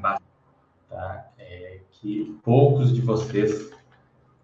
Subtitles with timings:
[0.00, 0.18] tá?
[1.38, 3.70] É, que poucos de vocês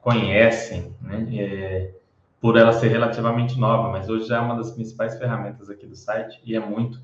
[0.01, 1.27] conhecem, né?
[1.37, 1.95] É,
[2.41, 5.97] por ela ser relativamente nova, mas hoje já é uma das principais ferramentas aqui do
[5.97, 7.01] site e é muito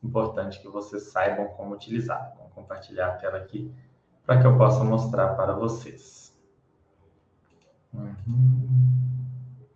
[0.00, 2.32] importante que vocês saibam como utilizar.
[2.38, 3.72] Vou compartilhar a tela aqui
[4.24, 6.32] para que eu possa mostrar para vocês.
[7.92, 8.68] Uhum.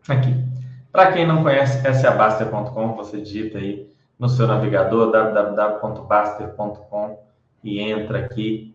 [0.09, 0.47] Aqui.
[0.93, 7.28] Para quem não conhece, sabaster.com, você digita aí no seu navegador www.baster.com
[7.62, 8.75] e entra aqui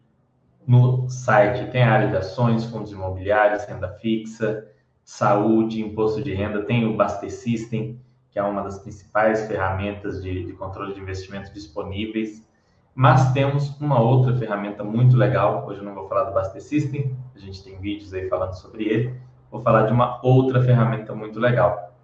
[0.65, 1.71] no site.
[1.71, 4.68] Tem a área de ações, fundos imobiliários, renda fixa,
[5.04, 8.00] saúde, imposto de renda, tem o Baster System,
[8.32, 12.47] que é uma das principais ferramentas de, de controle de investimentos disponíveis.
[12.96, 15.65] Mas temos uma outra ferramenta muito legal.
[15.68, 18.83] Hoje eu não vou falar do Baster System, a gente tem vídeos aí falando sobre
[18.83, 19.15] ele.
[19.52, 21.96] Vou falar de uma outra ferramenta muito legal,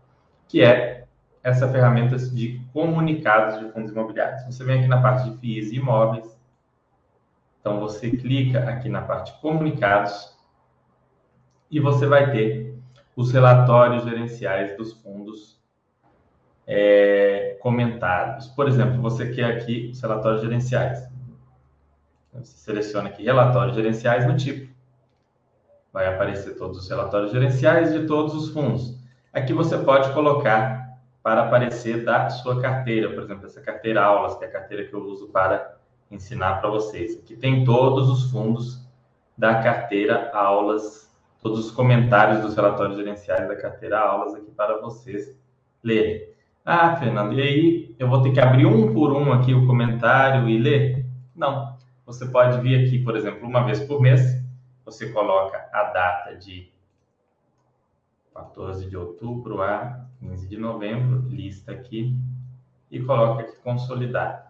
[0.48, 1.06] que é
[1.44, 4.44] essa ferramenta de comunicados de fundos imobiliários.
[4.46, 6.39] Você vem aqui na parte de FIIs e imóveis.
[7.70, 10.36] Então você clica aqui na parte comunicados
[11.70, 12.76] e você vai ter
[13.16, 15.62] os relatórios gerenciais dos fundos
[16.66, 18.48] é, comentados.
[18.48, 21.08] Por exemplo, você quer aqui os relatórios gerenciais.
[22.34, 24.74] Você seleciona aqui relatórios gerenciais no tipo.
[25.94, 28.98] Vai aparecer todos os relatórios gerenciais de todos os fundos.
[29.32, 34.46] Aqui você pode colocar para aparecer da sua carteira, por exemplo, essa carteira aulas, que
[34.46, 35.79] é a carteira que eu uso para
[36.12, 37.18] ensinar para vocês.
[37.18, 38.88] Aqui tem todos os fundos
[39.38, 41.10] da carteira aulas
[41.42, 45.38] todos os comentários dos relatórios gerenciais da carteira aulas aqui para vocês
[45.84, 46.30] lerem.
[46.66, 50.48] Ah, Fernando, e aí eu vou ter que abrir um por um aqui o comentário
[50.50, 51.06] e ler?
[51.34, 51.78] Não.
[52.06, 54.44] Você pode vir aqui, por exemplo, uma vez por mês,
[54.84, 56.72] você coloca a data de
[58.34, 62.16] 14 de outubro a 15 de novembro, lista aqui,
[62.92, 64.49] e coloca aqui consolidar.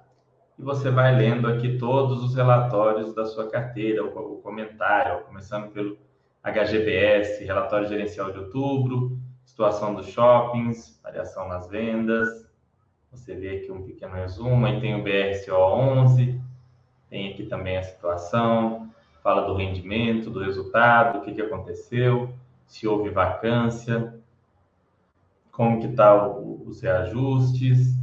[0.59, 5.97] E você vai lendo aqui todos os relatórios da sua carteira, o, comentário, começando pelo
[6.43, 12.45] HGBS, relatório gerencial de outubro, situação dos shoppings, variação nas vendas.
[13.09, 16.41] Você vê aqui um pequeno resumo, aí tem o BRCO 11,
[17.09, 18.91] tem aqui também a situação,
[19.23, 22.33] fala do rendimento, do resultado, o que, que aconteceu,
[22.67, 24.13] se houve vacância,
[25.53, 27.97] como que está os reajustes,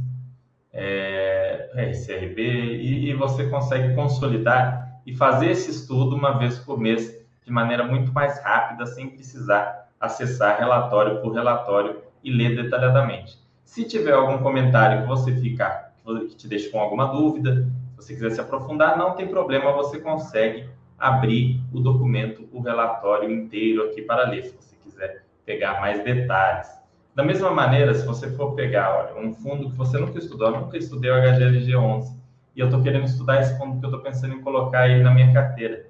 [0.79, 7.25] é, RCRB, e, e você consegue consolidar e fazer esse estudo uma vez por mês
[7.43, 13.39] de maneira muito mais rápida, sem precisar acessar relatório por relatório e ler detalhadamente.
[13.63, 15.93] Se tiver algum comentário que você ficar,
[16.29, 19.99] que te deixe com alguma dúvida, se você quiser se aprofundar, não tem problema, você
[19.99, 26.03] consegue abrir o documento, o relatório inteiro aqui para ler, se você quiser pegar mais
[26.03, 26.69] detalhes.
[27.17, 30.61] Da mesma maneira, se você for pegar olha, um fundo que você nunca estudou, eu
[30.61, 32.15] nunca estudei o HGLG 11,
[32.55, 35.11] e eu estou querendo estudar esse fundo que eu estou pensando em colocar aí na
[35.11, 35.89] minha carteira.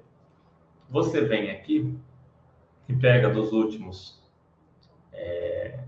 [0.88, 1.94] Você vem aqui
[2.88, 4.18] e pega dos últimos
[5.12, 5.80] é,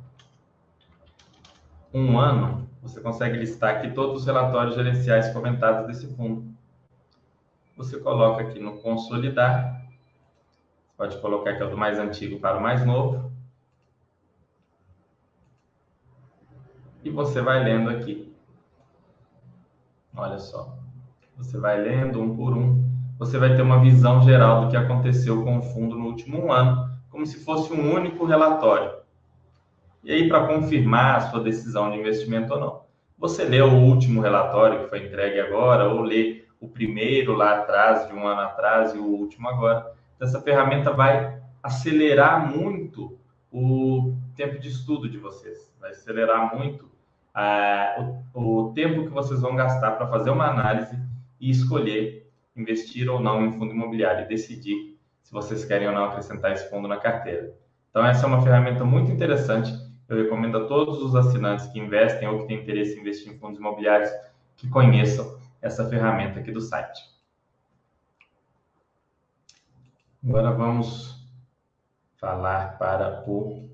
[1.94, 6.54] um ano, você consegue listar aqui todos os relatórios gerenciais comentados desse fundo.
[7.78, 9.88] Você coloca aqui no consolidar,
[10.98, 13.29] pode colocar aqui do mais antigo para o mais novo.
[17.02, 18.32] E você vai lendo aqui.
[20.16, 20.76] Olha só.
[21.36, 22.90] Você vai lendo um por um
[23.20, 26.90] você vai ter uma visão geral do que aconteceu com o fundo no último ano,
[27.10, 28.94] como se fosse um único relatório.
[30.02, 32.82] E aí, para confirmar a sua decisão de investimento ou não,
[33.18, 38.08] você lê o último relatório que foi entregue agora, ou lê o primeiro lá atrás,
[38.08, 39.92] de um ano atrás, e o último agora.
[40.16, 43.18] Então, essa ferramenta vai acelerar muito
[43.52, 46.89] o tempo de estudo de vocês, vai acelerar muito
[47.34, 50.96] ah, o, o tempo que vocês vão gastar para fazer uma análise
[51.38, 56.04] e escolher investir ou não em fundo imobiliário e decidir se vocês querem ou não
[56.04, 57.54] acrescentar esse fundo na carteira.
[57.90, 59.72] Então, essa é uma ferramenta muito interessante.
[60.08, 63.38] Eu recomendo a todos os assinantes que investem ou que têm interesse em investir em
[63.38, 64.10] fundos imobiliários
[64.56, 67.00] que conheçam essa ferramenta aqui do site.
[70.22, 71.26] Agora vamos
[72.16, 73.69] falar para o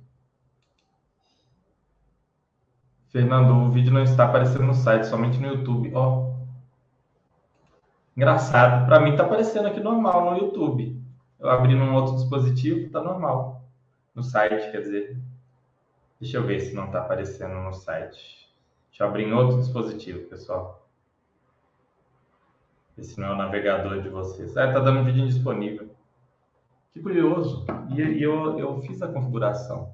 [3.11, 5.93] Fernando, o vídeo não está aparecendo no site, somente no YouTube.
[5.95, 6.37] Ó,
[8.17, 8.87] Engraçado.
[8.87, 10.99] Para mim tá aparecendo aqui normal no YouTube.
[11.39, 13.63] Eu abri num outro dispositivo, tá normal.
[14.15, 15.21] No site, quer dizer.
[16.19, 18.51] Deixa eu ver se não tá aparecendo no site.
[18.89, 20.89] Deixa eu abrir em outro dispositivo, pessoal.
[22.97, 24.57] Esse não é o navegador de vocês.
[24.57, 25.91] Ah, tá dando vídeo indisponível.
[26.95, 27.67] Que curioso.
[27.91, 29.93] E eu, eu fiz a configuração.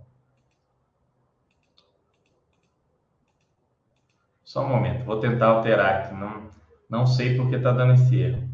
[4.52, 6.14] Só um momento, vou tentar alterar aqui.
[6.14, 6.50] Não,
[6.86, 8.51] não sei porque está dando esse erro.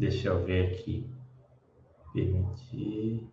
[0.00, 1.06] Deixa eu ver aqui.
[2.14, 3.30] Permitir.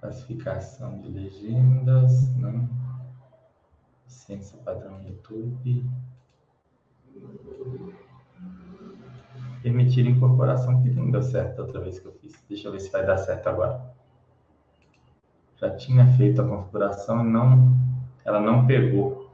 [0.00, 2.34] Classificação de legendas.
[2.36, 2.66] Não.
[4.06, 5.84] Licença padrão YouTube.
[9.62, 12.32] Permitir incorporação, que não deu certo outra vez que eu fiz.
[12.48, 13.94] Deixa eu ver se vai dar certo agora.
[15.56, 17.76] Já tinha feito a configuração e não,
[18.24, 19.30] ela não pegou.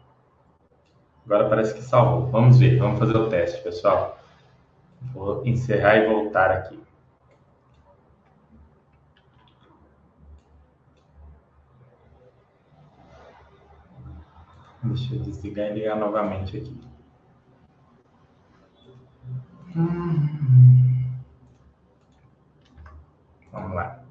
[1.25, 2.33] Agora parece que salvou.
[2.33, 4.22] Vamos ver, vamos fazer o teste, pessoal.
[5.13, 6.83] Vou encerrar e voltar aqui.
[14.83, 16.93] Deixa eu desligar e ligar novamente aqui.
[23.53, 24.03] Vamos lá.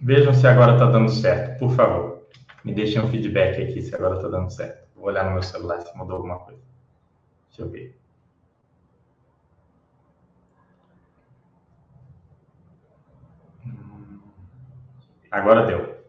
[0.00, 2.23] Vejam se agora está dando certo, por favor.
[2.64, 4.88] Me deixem um feedback aqui se agora está dando certo.
[4.96, 6.62] Vou olhar no meu celular se mudou alguma coisa.
[7.48, 7.94] Deixa eu ver.
[15.30, 16.02] Agora deu.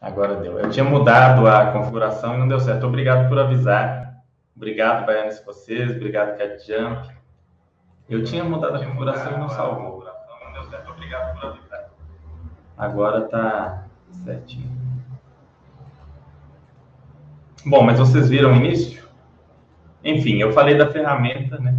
[0.00, 0.58] Agora deu.
[0.58, 2.86] Eu tinha mudado a configuração e não deu certo.
[2.86, 4.22] Obrigado por avisar.
[4.56, 5.90] Obrigado, Baianes, vocês.
[5.90, 7.14] Obrigado, Cat Jump.
[8.08, 10.02] Eu tinha mudado a configuração e não salvou.
[10.04, 10.92] Não deu certo.
[10.92, 11.90] Obrigado por avisar.
[12.78, 13.84] Agora tá
[14.24, 14.99] certinho.
[17.64, 19.02] Bom, mas vocês viram o início?
[20.02, 21.74] Enfim, eu falei da ferramenta, né?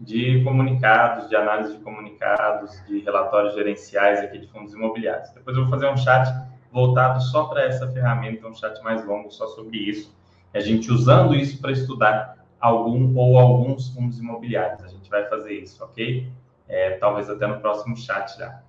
[0.00, 5.30] de comunicados, de análise de comunicados, de relatórios gerenciais aqui de fundos imobiliários.
[5.30, 6.26] Depois eu vou fazer um chat
[6.72, 10.16] voltado só para essa ferramenta, um chat mais longo só sobre isso.
[10.54, 14.82] A gente usando isso para estudar algum ou alguns fundos imobiliários.
[14.82, 16.32] A gente vai fazer isso, ok?
[16.66, 18.62] É, talvez até no próximo chat já.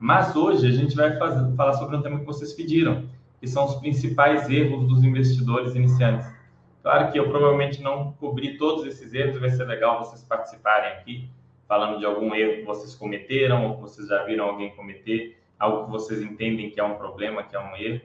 [0.00, 3.04] Mas hoje a gente vai fazer, falar sobre um tema que vocês pediram,
[3.42, 6.32] que são os principais erros dos investidores iniciantes.
[6.80, 11.28] Claro que eu provavelmente não cobri todos esses erros, vai ser legal vocês participarem aqui,
[11.66, 15.86] falando de algum erro que vocês cometeram ou que vocês já viram alguém cometer, algo
[15.86, 18.02] que vocês entendem que é um problema, que é um erro,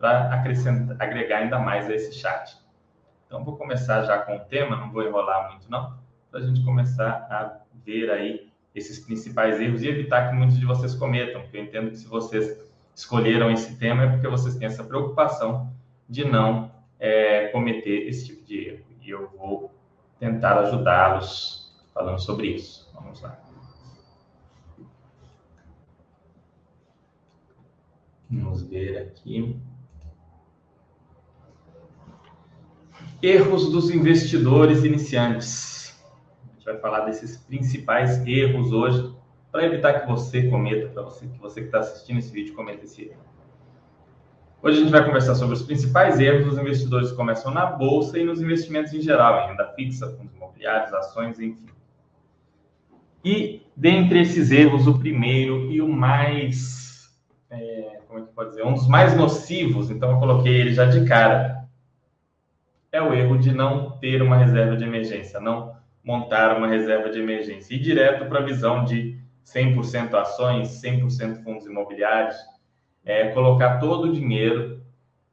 [0.00, 0.34] para
[0.98, 2.58] agregar ainda mais a esse chat.
[3.28, 5.96] Então, vou começar já com o tema, não vou enrolar muito não,
[6.28, 10.66] para a gente começar a ver aí esses principais erros e evitar que muitos de
[10.66, 14.66] vocês cometam, porque eu entendo que se vocês escolheram esse tema é porque vocês têm
[14.66, 15.72] essa preocupação
[16.08, 18.84] de não é, cometer esse tipo de erro.
[19.00, 19.72] E eu vou
[20.18, 22.90] tentar ajudá-los falando sobre isso.
[22.94, 23.38] Vamos lá.
[28.30, 29.60] Vamos ver aqui.
[33.20, 36.00] Erros dos investidores iniciantes.
[36.44, 39.11] A gente vai falar desses principais erros hoje
[39.52, 42.84] para evitar que você cometa, para você que você que está assistindo esse vídeo cometa
[42.84, 43.20] esse erro.
[44.62, 48.18] Hoje a gente vai conversar sobre os principais erros dos investidores que começam na bolsa
[48.18, 51.66] e nos investimentos em geral, em renda fixa, fundos imobiliários, ações, enfim.
[53.22, 57.12] E dentre esses erros, o primeiro e o mais,
[57.50, 60.86] é, como é que pode dizer, um dos mais nocivos, então eu coloquei ele já
[60.86, 61.68] de cara,
[62.90, 67.18] é o erro de não ter uma reserva de emergência, não montar uma reserva de
[67.18, 72.36] emergência, e direto para a visão de 100% ações, 100% fundos imobiliários,
[73.04, 74.80] é, colocar todo o dinheiro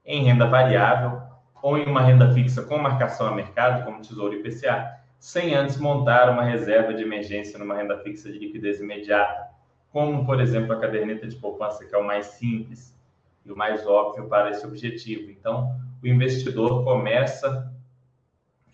[0.05, 1.21] em renda variável
[1.61, 6.29] ou em uma renda fixa com marcação a mercado, como Tesouro IPCA, sem antes montar
[6.29, 9.49] uma reserva de emergência numa renda fixa de liquidez imediata,
[9.91, 12.97] como, por exemplo, a caderneta de poupança, que é o mais simples
[13.45, 15.29] e o mais óbvio para esse objetivo.
[15.29, 17.71] Então, o investidor começa,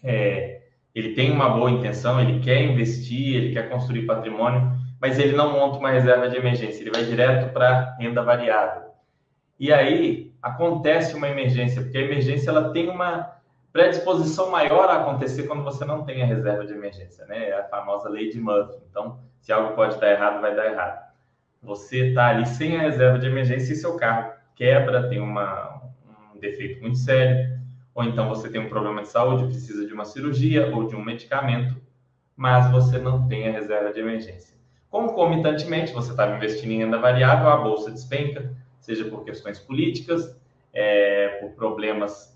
[0.03, 0.61] é,
[0.93, 4.71] ele tem uma boa intenção, ele quer investir, ele quer construir patrimônio,
[5.01, 8.83] mas ele não monta uma reserva de emergência, ele vai direto para renda variável.
[9.59, 13.35] E aí acontece uma emergência, porque a emergência ela tem uma
[13.71, 17.49] predisposição maior a acontecer quando você não tem a reserva de emergência, né?
[17.49, 18.77] É a famosa lei de Murphy.
[18.89, 21.05] Então, se algo pode dar errado, vai dar errado.
[21.61, 25.81] Você está ali sem a reserva de emergência e seu carro quebra, tem uma,
[26.33, 27.59] um defeito muito sério,
[27.93, 31.03] ou então você tem um problema de saúde, precisa de uma cirurgia ou de um
[31.03, 31.75] medicamento,
[32.35, 34.54] mas você não tem a reserva de emergência.
[34.95, 40.39] Concomitantemente, você estava investindo em renda variável, a bolsa despenca, seja por questões políticas,
[40.73, 42.33] é, por problemas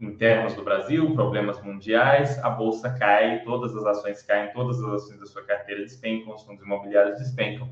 [0.00, 5.20] internos do Brasil, problemas mundiais, a bolsa cai, todas as ações caem, todas as ações
[5.20, 7.70] da sua carteira despencam, os fundos imobiliários despencam,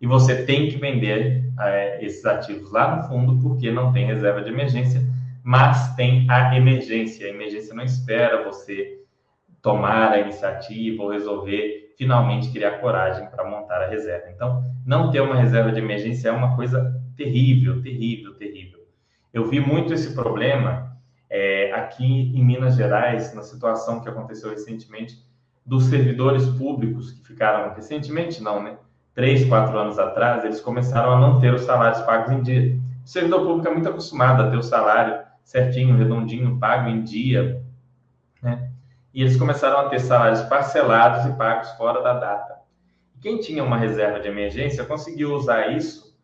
[0.00, 4.42] e você tem que vender é, esses ativos lá no fundo porque não tem reserva
[4.42, 5.02] de emergência,
[5.42, 7.26] mas tem a emergência.
[7.26, 9.02] A emergência não espera você
[9.60, 14.28] tomar a iniciativa ou resolver finalmente criar coragem para montar a reserva.
[14.34, 16.78] Então, não ter uma reserva de emergência é uma coisa
[17.16, 18.80] terrível, terrível, terrível.
[19.32, 20.90] Eu vi muito esse problema
[21.34, 22.04] É, aqui
[22.36, 25.14] em Minas Gerais, na situação que aconteceu recentemente,
[25.64, 28.76] dos servidores públicos que ficaram recentemente, não, né?
[29.14, 32.78] Três, quatro anos atrás, eles começaram a não ter os salários pagos em dia.
[33.02, 37.42] O servidor público é muito acostumado a ter o salário certinho, redondinho, pago em dia?
[39.12, 42.56] E eles começaram a ter salários parcelados e pagos fora da data.
[43.20, 46.16] Quem tinha uma reserva de emergência conseguiu usar isso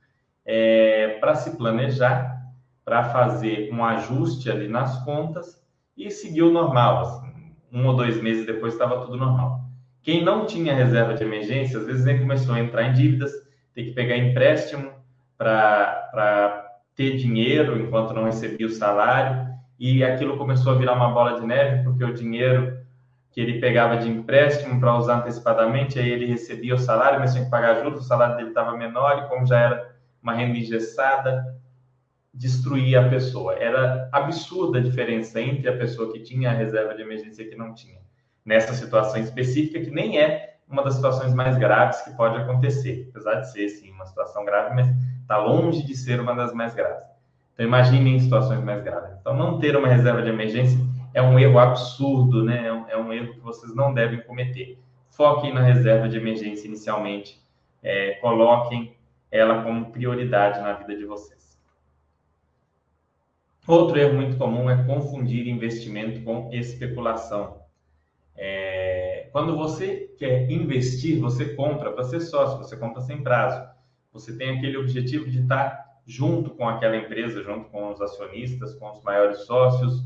[0.45, 2.43] é, para se planejar,
[2.85, 5.63] para fazer um ajuste ali nas contas
[5.97, 7.01] e seguir o normal.
[7.01, 7.29] Assim
[7.73, 9.61] um ou dois meses depois estava tudo normal.
[10.03, 13.33] Quem não tinha reserva de emergência, às vezes nem começou a entrar em dívidas,
[13.75, 14.93] tem que pegar empréstimo
[15.37, 19.48] para ter dinheiro enquanto não recebia o salário,
[19.79, 22.79] e aquilo começou a virar uma bola de neve, porque o dinheiro
[23.31, 27.45] que ele pegava de empréstimo para usar antecipadamente, aí ele recebia o salário, mas tinha
[27.45, 31.57] que pagar juros, o salário dele estava menor, e como já era uma renda engessada,
[32.35, 33.55] destruía a pessoa.
[33.55, 37.57] Era absurda a diferença entre a pessoa que tinha a reserva de emergência e que
[37.57, 38.01] não tinha.
[38.45, 43.09] Nessa situação específica, que nem é uma das situações mais graves que pode acontecer.
[43.11, 44.89] Apesar de ser, sim, uma situação grave, mas
[45.21, 47.08] está longe de ser uma das mais graves.
[47.59, 49.19] Então, imaginem situações mais graves.
[49.21, 50.79] Então, não ter uma reserva de emergência
[51.13, 52.69] é um erro absurdo, né?
[52.69, 54.79] É um, é um erro que vocês não devem cometer.
[55.11, 57.43] Foquem na reserva de emergência inicialmente.
[57.83, 58.95] É, coloquem
[59.29, 61.59] ela como prioridade na vida de vocês.
[63.67, 67.61] Outro erro muito comum é confundir investimento com especulação.
[68.37, 73.69] É, quando você quer investir, você compra para ser sócio, você compra sem prazo.
[74.13, 78.91] Você tem aquele objetivo de estar junto com aquela empresa, junto com os acionistas, com
[78.91, 80.03] os maiores sócios,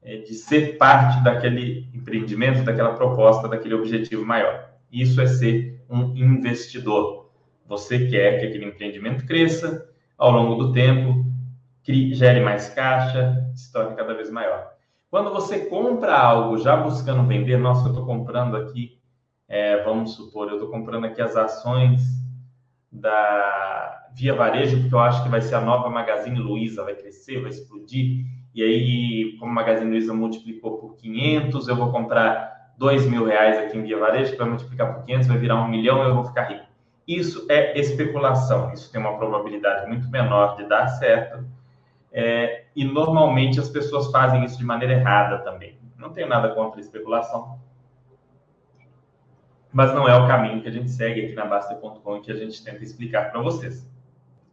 [0.00, 4.70] é, de ser parte daquele empreendimento, daquela proposta, daquele objetivo maior.
[4.92, 7.32] Isso é ser um investidor.
[7.66, 11.26] Você quer que aquele empreendimento cresça ao longo do tempo,
[11.84, 14.70] gere mais caixa, se torne cada vez maior.
[15.10, 19.00] Quando você compra algo já buscando vender, nossa, eu estou comprando aqui,
[19.48, 22.00] é, vamos supor, eu estou comprando aqui as ações
[22.92, 27.40] da Via Varejo, porque eu acho que vai ser a nova Magazine Luiza, vai crescer,
[27.40, 28.26] vai explodir.
[28.54, 33.78] E aí, como Magazine Luiza multiplicou por 500, eu vou comprar 2 mil reais aqui
[33.78, 36.44] em Via Varejo, que vai multiplicar por 500, vai virar um milhão, eu vou ficar
[36.44, 36.64] rico.
[37.06, 41.44] Isso é especulação, isso tem uma probabilidade muito menor de dar certo
[42.12, 45.78] é, e normalmente as pessoas fazem isso de maneira errada também.
[45.96, 47.58] Não tenho nada contra especulação,
[49.72, 52.62] mas não é o caminho que a gente segue aqui na Basta.com que a gente
[52.64, 53.88] tenta explicar para vocês.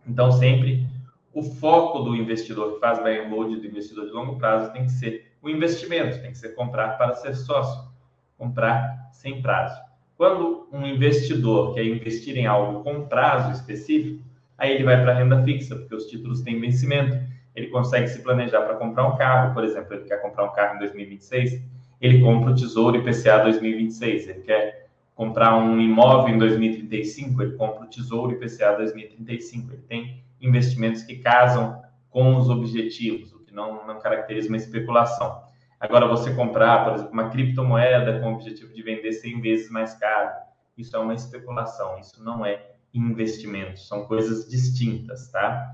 [0.08, 0.88] Então, sempre
[1.34, 4.86] o foco do investidor que faz buy and hold, do investidor de longo prazo, tem
[4.86, 7.92] que ser o investimento, tem que ser comprar para ser sócio,
[8.38, 9.80] comprar sem prazo.
[10.18, 14.24] Quando um investidor quer investir em algo com prazo específico,
[14.58, 18.22] aí ele vai para a renda fixa, porque os títulos têm vencimento ele consegue se
[18.22, 21.60] planejar para comprar um carro, por exemplo, ele quer comprar um carro em 2026,
[22.00, 24.87] ele compra o Tesouro IPCA 2026, ele quer
[25.18, 31.16] comprar um imóvel em 2035, ele compra o Tesouro IPCA 2035, ele tem investimentos que
[31.16, 35.42] casam com os objetivos, o que não, não caracteriza uma especulação.
[35.80, 39.96] Agora, você comprar, por exemplo, uma criptomoeda com o objetivo de vender 100 vezes mais
[39.96, 40.30] caro,
[40.78, 45.68] isso é uma especulação, isso não é investimento, são coisas distintas, tá?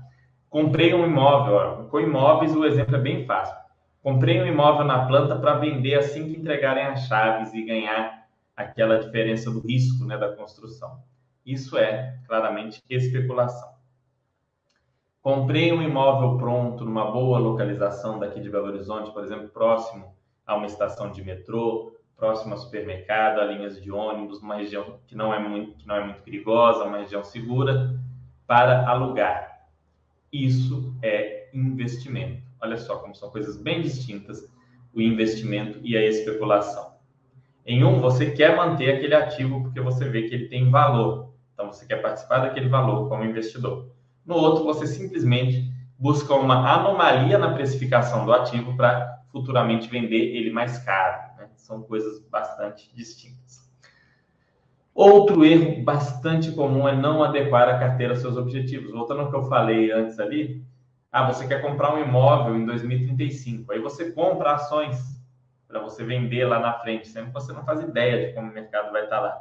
[0.48, 3.56] Comprei um imóvel, ó, com imóveis o exemplo é bem fácil.
[4.02, 8.23] Comprei um imóvel na planta para vender assim que entregarem as chaves e ganhar
[8.56, 11.02] aquela diferença do risco né, da construção.
[11.44, 13.74] Isso é claramente especulação.
[15.20, 20.14] Comprei um imóvel pronto, numa boa localização daqui de Belo Horizonte, por exemplo, próximo
[20.46, 25.14] a uma estação de metrô, próximo a supermercado, a linhas de ônibus, numa região que
[25.14, 27.98] não é muito, que não é muito perigosa, uma região segura,
[28.46, 29.68] para alugar.
[30.32, 32.42] Isso é investimento.
[32.60, 34.46] Olha só como são coisas bem distintas
[34.92, 36.93] o investimento e a especulação.
[37.66, 41.32] Em um, você quer manter aquele ativo porque você vê que ele tem valor.
[41.54, 43.90] Então, você quer participar daquele valor como investidor.
[44.26, 50.50] No outro, você simplesmente busca uma anomalia na precificação do ativo para futuramente vender ele
[50.50, 51.36] mais caro.
[51.38, 51.48] Né?
[51.56, 53.64] São coisas bastante distintas.
[54.94, 58.92] Outro erro bastante comum é não adequar a carteira aos seus objetivos.
[58.92, 60.62] Voltando ao que eu falei antes ali,
[61.10, 65.13] ah, você quer comprar um imóvel em 2035, aí você compra ações
[65.74, 68.92] para você vender lá na frente, que você não faz ideia de como o mercado
[68.92, 69.36] vai estar lá.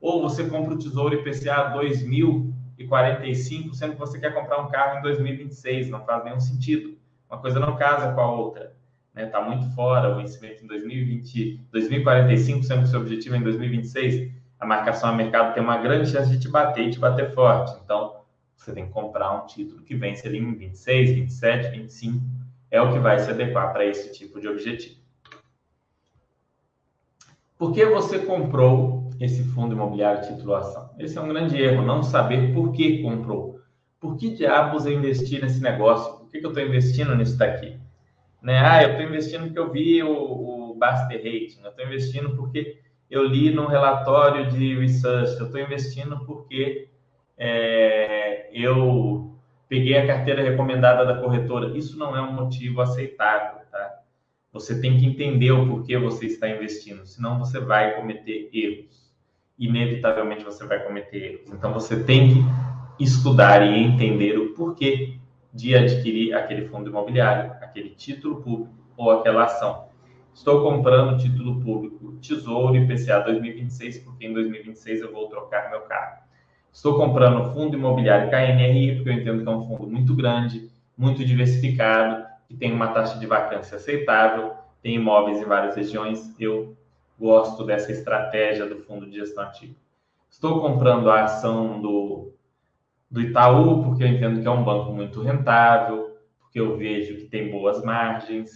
[0.00, 5.02] Ou você compra o Tesouro IPCA 2045, sendo que você quer comprar um carro em
[5.02, 6.96] 2026, não faz nenhum sentido.
[7.28, 8.76] Uma coisa não casa com a outra.
[9.16, 9.48] Está né?
[9.48, 14.36] muito fora o vencimento em 2020, 2045, sendo que o seu objetivo é em 2026
[14.58, 17.78] a marcação a mercado tem uma grande chance de te bater e te bater forte.
[17.84, 18.22] Então,
[18.56, 22.24] você tem que comprar um título que vence ali em 26, 27, 25
[22.70, 24.96] é o que vai se adequar para esse tipo de objetivo.
[27.58, 30.90] Por que você comprou esse fundo imobiliário de titulação?
[30.98, 33.60] Esse é um grande erro, não saber por que comprou.
[33.98, 36.18] Por que diabos eu investi nesse negócio?
[36.18, 37.78] Por que, que eu estou investindo nisso daqui?
[38.42, 38.58] Né?
[38.58, 40.12] Ah, eu estou investindo porque eu vi o,
[40.70, 42.78] o Baster Rating, eu estou investindo porque
[43.10, 46.88] eu li num relatório de research, eu estou investindo porque
[47.38, 49.34] é, eu
[49.68, 51.76] peguei a carteira recomendada da corretora.
[51.76, 53.65] Isso não é um motivo aceitável, tá?
[54.56, 59.14] Você tem que entender o porquê você está investindo, senão você vai cometer erros.
[59.58, 61.52] Inevitavelmente você vai cometer erros.
[61.52, 65.18] Então você tem que estudar e entender o porquê
[65.52, 69.88] de adquirir aquele fundo imobiliário, aquele título público ou aquela ação.
[70.32, 76.24] Estou comprando título público Tesouro IPCA 2026, porque em 2026 eu vou trocar meu carro.
[76.72, 81.24] Estou comprando fundo imobiliário KNRI, porque eu entendo que é um fundo muito grande, muito
[81.24, 86.34] diversificado, que tem uma taxa de vacância aceitável, tem imóveis em várias regiões.
[86.38, 86.76] Eu
[87.18, 89.74] gosto dessa estratégia do fundo de gestão ativa.
[90.28, 92.32] Estou comprando a ação do,
[93.10, 97.24] do Itaú, porque eu entendo que é um banco muito rentável, porque eu vejo que
[97.24, 98.50] tem boas margens,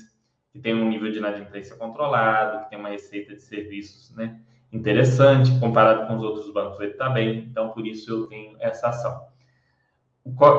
[0.53, 4.41] que tem um nível de inadimplência controlado, que tem uma receita de serviços né,
[4.73, 8.89] interessante, comparado com os outros bancos, ele está bem, então por isso eu tenho essa
[8.89, 9.30] ação.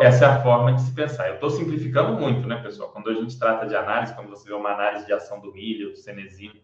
[0.02, 1.28] Essa é a forma de se pensar.
[1.28, 2.90] Eu estou simplificando muito, né, pessoal?
[2.90, 5.92] Quando a gente trata de análise, quando você vê uma análise de ação do milho,
[5.92, 6.60] do Cenezino,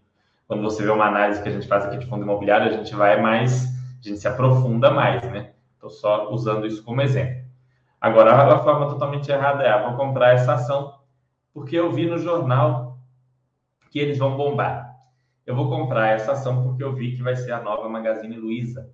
[0.48, 2.96] quando você vê uma análise que a gente faz aqui de fundo imobiliário, a gente
[2.96, 3.66] vai mais,
[4.00, 5.54] a gente se aprofunda mais, né?
[5.74, 7.46] Estou só usando isso como exemplo.
[8.00, 10.98] Agora, a forma totalmente errada é, ah, vou comprar essa ação
[11.54, 13.00] porque eu vi no jornal
[13.90, 14.96] que eles vão bombar.
[15.46, 18.92] Eu vou comprar essa ação porque eu vi que vai ser a nova Magazine Luiza.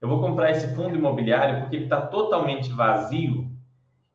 [0.00, 3.50] Eu vou comprar esse fundo imobiliário porque ele está totalmente vazio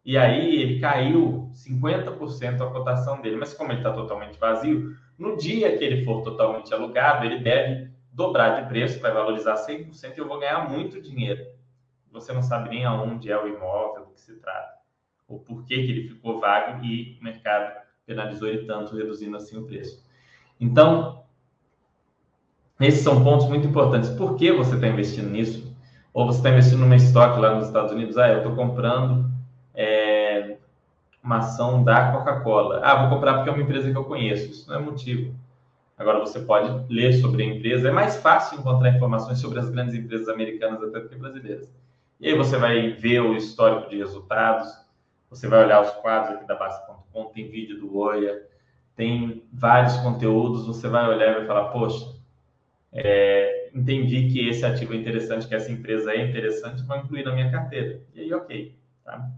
[0.06, 3.38] e aí ele caiu 50% a cotação dele.
[3.38, 7.92] Mas como ele está totalmente vazio, no dia que ele for totalmente alugado, ele deve
[8.12, 11.46] dobrar de preço, vai valorizar 100% e eu vou ganhar muito dinheiro.
[12.12, 14.78] Você não sabe nem aonde é o imóvel, do que se trata,
[15.28, 17.74] ou por que, que ele ficou vago e o mercado
[18.06, 20.06] penalizou ele tanto, reduzindo assim o preço.
[20.60, 21.26] Então,
[22.80, 24.10] esses são pontos muito importantes.
[24.12, 25.73] Por que você está investindo nisso?
[26.14, 28.18] Ou você está investindo numa estoque lá nos Estados Unidos?
[28.18, 29.32] Ah, eu estou comprando
[29.74, 30.58] é,
[31.24, 32.82] uma ação da Coca-Cola.
[32.84, 34.52] Ah, vou comprar porque é uma empresa que eu conheço.
[34.52, 35.34] Isso não é motivo.
[35.98, 37.90] Agora você pode ler sobre a empresa.
[37.90, 41.68] É mais fácil encontrar informações sobre as grandes empresas americanas até do que brasileiras.
[42.20, 44.72] E aí você vai ver o histórico de resultados,
[45.30, 48.44] você vai olhar os quadros aqui da Basta.com, tem vídeo do Oia,
[48.96, 52.16] tem vários conteúdos, você vai olhar e vai falar, poxa,
[52.94, 57.34] é, entendi que esse ativo é interessante, que essa empresa é interessante, vou incluir na
[57.34, 58.02] minha carteira.
[58.14, 58.78] E aí, ok.
[59.04, 59.30] Tá?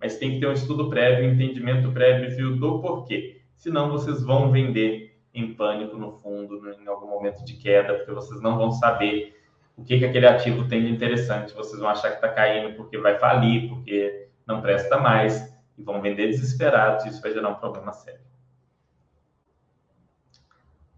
[0.00, 3.42] Mas tem que ter um estudo prévio, um entendimento prévio do porquê.
[3.56, 8.40] Senão vocês vão vender em pânico no fundo, em algum momento de queda, porque vocês
[8.40, 9.40] não vão saber
[9.76, 11.54] o que, que aquele ativo tem de interessante.
[11.54, 16.02] Vocês vão achar que está caindo porque vai falir, porque não presta mais, e vão
[16.02, 18.20] vender desesperados, isso vai gerar um problema sério.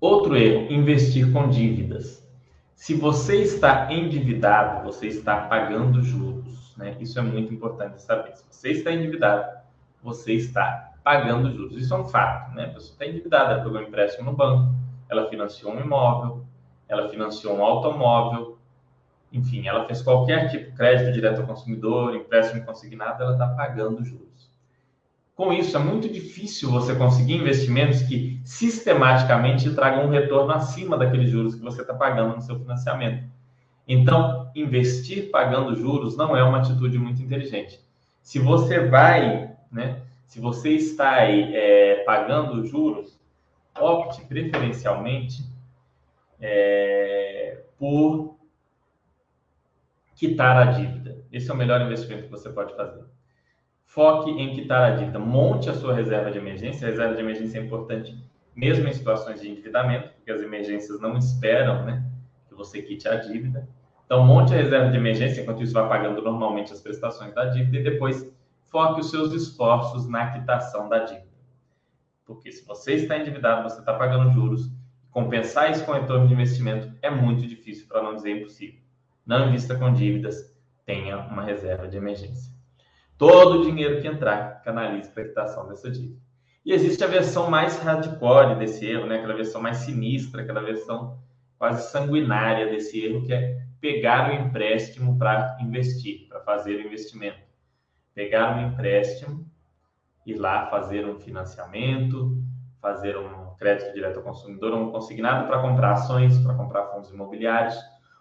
[0.00, 2.23] Outro erro, investir com dívidas.
[2.84, 6.76] Se você está endividado, você está pagando juros.
[6.76, 6.94] Né?
[7.00, 8.36] Isso é muito importante saber.
[8.36, 9.56] Se você está endividado,
[10.02, 11.78] você está pagando juros.
[11.78, 12.54] Isso é um fato.
[12.54, 12.64] Né?
[12.66, 14.74] A pessoa está endividada, ela pegou um empréstimo no banco,
[15.08, 16.44] ela financiou um imóvel,
[16.86, 18.58] ela financiou um automóvel,
[19.32, 24.04] enfim, ela fez qualquer tipo de crédito direto ao consumidor, empréstimo consignado, ela está pagando
[24.04, 24.28] juros.
[25.34, 31.28] Com isso, é muito difícil você conseguir investimentos que sistematicamente tragam um retorno acima daqueles
[31.28, 33.24] juros que você está pagando no seu financiamento.
[33.86, 37.80] Então, investir pagando juros não é uma atitude muito inteligente.
[38.22, 43.18] Se você vai, né, se você está aí é, pagando juros,
[43.78, 45.44] opte preferencialmente
[46.40, 48.36] é, por
[50.14, 51.18] quitar a dívida.
[51.32, 53.04] Esse é o melhor investimento que você pode fazer.
[53.94, 55.20] Foque em quitar a dívida.
[55.20, 56.88] Monte a sua reserva de emergência.
[56.88, 58.12] A reserva de emergência é importante
[58.54, 62.04] mesmo em situações de endividamento, porque as emergências não esperam né,
[62.48, 63.68] que você quite a dívida.
[64.04, 67.78] Então, monte a reserva de emergência, enquanto isso vai pagando normalmente as prestações da dívida,
[67.78, 68.28] e depois
[68.64, 71.26] foque os seus esforços na quitação da dívida.
[72.24, 74.70] Porque se você está endividado, você está pagando juros,
[75.10, 78.80] compensar isso com retorno de investimento é muito difícil, para não dizer impossível.
[79.26, 80.52] Não invista com dívidas,
[80.84, 82.53] tenha uma reserva de emergência.
[83.16, 86.20] Todo o dinheiro que entrar, canalize para a quitação dessa dívida.
[86.64, 89.16] E existe a versão mais hardcore desse erro, né?
[89.16, 91.18] aquela versão mais sinistra, aquela versão
[91.58, 97.44] quase sanguinária desse erro, que é pegar o empréstimo para investir, para fazer o investimento.
[98.14, 99.46] Pegar um empréstimo
[100.26, 102.42] ir lá fazer um financiamento,
[102.80, 107.76] fazer um crédito direto ao consumidor, um consignado para comprar ações, para comprar fundos imobiliários,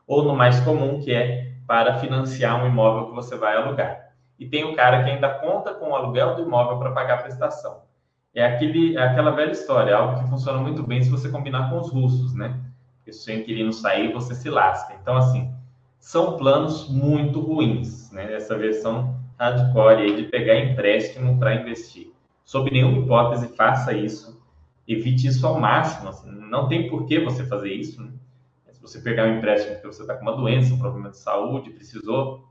[0.05, 4.02] ou no mais comum, que é para financiar um imóvel que você vai alugar.
[4.39, 7.21] E tem o cara que ainda conta com o aluguel do imóvel para pagar a
[7.23, 7.81] prestação.
[8.33, 11.79] É, aquele, é aquela velha história, algo que funciona muito bem se você combinar com
[11.79, 12.59] os russos, né?
[12.97, 14.95] Porque se o seu inquilino sair, você se lasca.
[14.99, 15.53] Então, assim,
[15.99, 18.33] são planos muito ruins, né?
[18.33, 22.11] Essa versão hardcore aí de pegar empréstimo para investir.
[22.43, 24.41] Sob nenhuma hipótese, faça isso.
[24.87, 26.09] Evite isso ao máximo.
[26.09, 28.01] Assim, não tem por que você fazer isso.
[28.01, 28.11] Né?
[28.71, 31.69] Se você pegar um empréstimo porque você está com uma doença, um problema de saúde,
[31.69, 32.43] precisou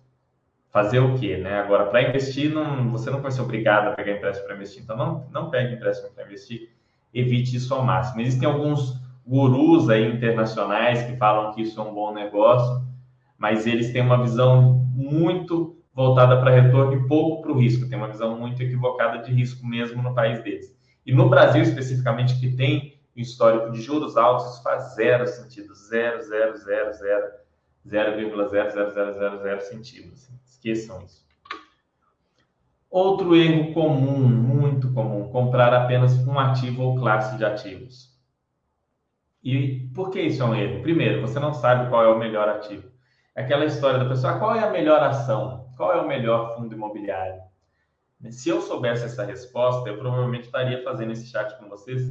[0.73, 1.37] fazer o quê?
[1.37, 1.61] Né?
[1.61, 4.83] Agora, para investir, não, você não vai ser obrigado a pegar empréstimo para investir.
[4.83, 6.71] Então, não, não pegue empréstimo para investir.
[7.13, 8.23] Evite isso ao máximo.
[8.23, 12.83] Existem alguns gurus aí internacionais que falam que isso é um bom negócio,
[13.37, 17.87] mas eles têm uma visão muito voltada para retorno e pouco para o risco.
[17.87, 20.75] Tem uma visão muito equivocada de risco mesmo no país deles.
[21.05, 25.75] E no Brasil, especificamente, que tem um histórico de juros altos, isso faz zero sentido.
[25.75, 27.27] Zero, zero, zero, zero,
[27.87, 30.13] 0,00000 sentido.
[30.15, 30.33] Assim.
[30.62, 31.27] Esqueçam isso.
[32.88, 38.16] Outro erro comum, muito comum, comprar apenas um ativo ou classe de ativos.
[39.42, 40.83] E por que isso é um erro?
[40.83, 42.88] Primeiro, você não sabe qual é o melhor ativo.
[43.35, 45.68] Aquela história da pessoa, qual é a melhor ação?
[45.77, 47.40] Qual é o melhor fundo imobiliário?
[48.31, 52.03] Se eu soubesse essa resposta, eu provavelmente estaria fazendo esse chat com vocês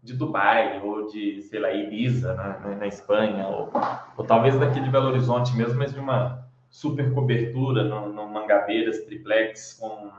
[0.00, 3.72] de Dubai ou de, sei lá, Ibiza, né, na Espanha, ou,
[4.16, 6.45] ou talvez daqui de Belo Horizonte mesmo, mas de uma
[6.76, 10.10] super cobertura no, no Mangabeiras, triplex, com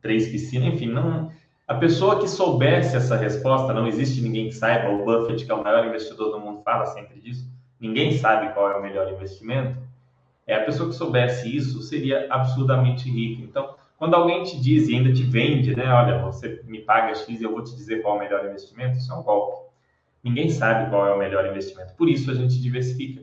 [0.00, 1.30] três piscinas, enfim, não,
[1.68, 5.54] a pessoa que soubesse essa resposta, não existe ninguém que saiba, o Buffett, que é
[5.54, 9.78] o maior investidor do mundo, fala sempre disso, ninguém sabe qual é o melhor investimento,
[10.44, 13.40] é a pessoa que soubesse isso seria absurdamente rica.
[13.40, 17.40] Então, quando alguém te diz e ainda te vende, né, olha, você me paga X
[17.40, 19.70] e eu vou te dizer qual é o melhor investimento, isso é um golpe.
[20.24, 21.94] Ninguém sabe qual é o melhor investimento.
[21.94, 23.22] Por isso a gente diversifica.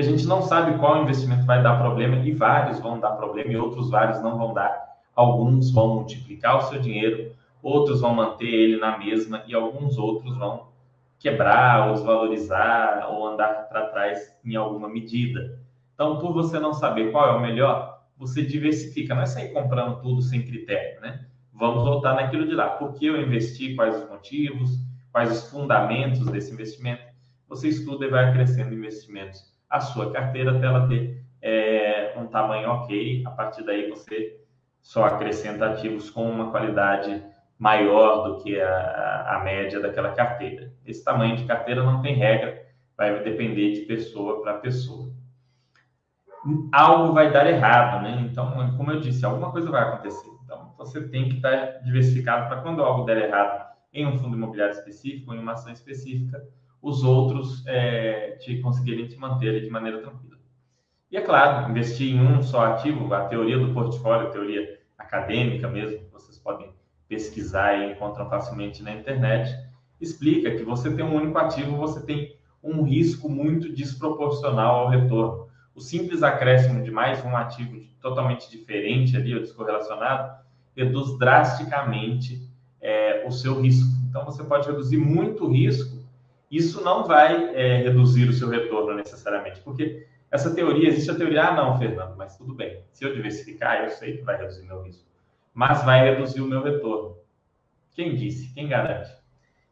[0.00, 3.56] A gente não sabe qual investimento vai dar problema e vários vão dar problema e
[3.58, 4.96] outros vários não vão dar.
[5.14, 10.34] Alguns vão multiplicar o seu dinheiro, outros vão manter ele na mesma e alguns outros
[10.38, 10.68] vão
[11.18, 15.60] quebrar ou desvalorizar ou andar para trás em alguma medida.
[15.92, 20.00] Então, por você não saber qual é o melhor, você diversifica, não é sair comprando
[20.00, 21.26] tudo sem critério, né?
[21.52, 22.70] Vamos voltar naquilo de lá.
[22.70, 23.74] Por que eu investi?
[23.74, 24.78] Quais os motivos?
[25.12, 27.02] Quais os fundamentos desse investimento?
[27.50, 32.68] Você estuda e vai acrescendo investimentos à sua carteira até ela ter é, um tamanho
[32.68, 33.22] ok.
[33.26, 34.40] A partir daí você
[34.82, 37.22] só acrescenta ativos com uma qualidade
[37.58, 40.72] maior do que a, a média daquela carteira.
[40.84, 45.10] Esse tamanho de carteira não tem regra, vai depender de pessoa para pessoa
[46.72, 48.26] algo vai dar errado, né?
[48.30, 50.28] Então, como eu disse, alguma coisa vai acontecer.
[50.44, 54.74] Então, você tem que estar diversificado para quando algo der errado em um fundo imobiliário
[54.74, 56.42] específico, em uma ação específica,
[56.82, 60.38] os outros é, te conseguirem te manter de maneira tranquila.
[61.10, 65.68] E é claro, investir em um só ativo, a teoria do portfólio, a teoria acadêmica
[65.68, 66.72] mesmo, vocês podem
[67.08, 69.50] pesquisar e encontram facilmente na internet,
[70.00, 75.50] explica que você tem um único ativo, você tem um risco muito desproporcional ao retorno
[75.74, 80.38] o simples acréscimo de mais um ativo totalmente diferente ali, ou descorrelacionado,
[80.76, 82.46] reduz drasticamente
[82.80, 83.88] é, o seu risco.
[84.08, 85.96] Então, você pode reduzir muito o risco,
[86.50, 91.48] isso não vai é, reduzir o seu retorno necessariamente, porque essa teoria, existe a teoria,
[91.48, 94.82] ah, não, Fernando, mas tudo bem, se eu diversificar, eu sei que vai reduzir meu
[94.82, 95.04] risco,
[95.54, 97.16] mas vai reduzir o meu retorno.
[97.92, 98.52] Quem disse?
[98.54, 99.10] Quem garante?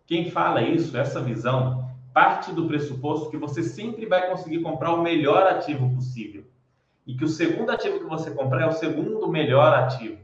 [0.07, 5.03] Quem fala isso, essa visão, parte do pressuposto que você sempre vai conseguir comprar o
[5.03, 6.45] melhor ativo possível.
[7.07, 10.19] E que o segundo ativo que você comprar é o segundo melhor ativo.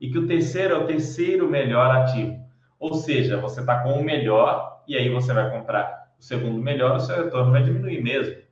[0.00, 2.38] E que o terceiro é o terceiro melhor ativo.
[2.78, 6.96] Ou seja, você está com o melhor e aí você vai comprar o segundo melhor,
[6.96, 8.42] o seu retorno vai diminuir mesmo.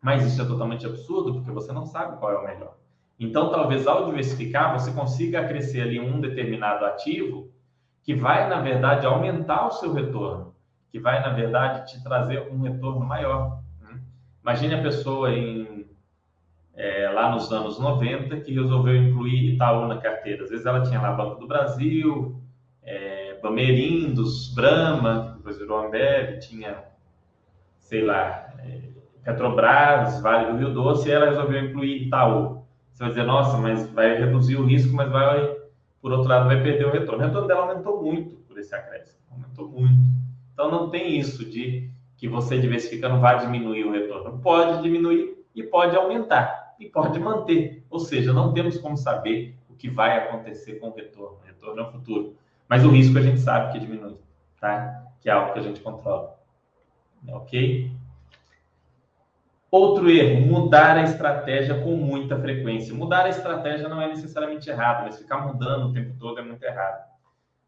[0.00, 2.76] Mas isso é totalmente absurdo porque você não sabe qual é o melhor.
[3.18, 7.50] Então, talvez ao diversificar, você consiga crescer ali um determinado ativo
[8.02, 10.54] que vai, na verdade, aumentar o seu retorno
[10.90, 13.62] que vai, na verdade, te trazer um retorno maior.
[13.80, 14.00] Né?
[14.42, 15.86] Imagine a pessoa em,
[16.74, 20.44] é, lá nos anos 90 que resolveu incluir Itaú na carteira.
[20.44, 22.40] Às vezes ela tinha lá Banco do Brasil,
[23.38, 26.84] é, Bamerindos, Brahma, que depois virou Ambev, tinha,
[27.78, 28.80] sei lá, é,
[29.24, 32.62] Petrobras, Vale do Rio Doce, e ela resolveu incluir Itaú.
[32.92, 35.56] Você vai dizer, nossa, mas vai reduzir o risco, mas vai,
[36.00, 37.22] por outro lado, vai perder o retorno.
[37.22, 40.00] O retorno dela aumentou muito por esse acréscimo, aumentou muito.
[40.52, 44.40] Então não tem isso de que você diversificando vai diminuir o retorno.
[44.40, 47.84] Pode diminuir e pode aumentar e pode manter.
[47.88, 51.38] Ou seja, não temos como saber o que vai acontecer com o retorno.
[51.40, 52.36] O retorno é o futuro.
[52.68, 54.16] Mas o risco a gente sabe que diminui,
[54.60, 55.04] tá?
[55.20, 56.38] Que é algo que a gente controla.
[57.28, 57.90] Ok?
[59.70, 62.94] Outro erro, mudar a estratégia com muita frequência.
[62.94, 66.62] Mudar a estratégia não é necessariamente errado, mas ficar mudando o tempo todo é muito
[66.62, 67.06] errado.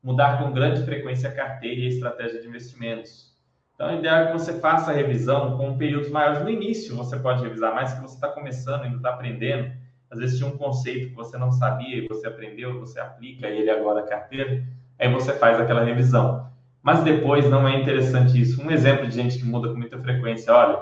[0.03, 3.31] Mudar com grande frequência a carteira e a estratégia de investimentos.
[3.75, 6.43] Então, o ideal é que você faça a revisão com períodos maiores.
[6.43, 9.73] No início, você pode revisar mais, que você está começando, ainda está aprendendo.
[10.11, 13.71] Às vezes tinha um conceito que você não sabia e você aprendeu, você aplica ele
[13.71, 14.67] agora a carteira,
[15.01, 16.49] aí você faz aquela revisão.
[16.83, 18.63] Mas depois não é interessante isso.
[18.63, 20.79] Um exemplo de gente que muda com muita frequência, olha,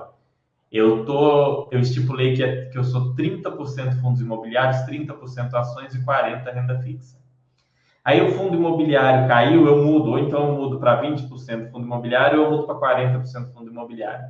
[0.70, 6.04] eu tô, eu estipulei que, é, que eu sou 30% fundos imobiliários, 30% ações e
[6.04, 7.16] 40% renda fixa.
[8.04, 12.40] Aí o fundo imobiliário caiu, eu mudo, ou então eu mudo para 20% fundo imobiliário,
[12.40, 14.24] ou eu mudo para 40% fundo imobiliário.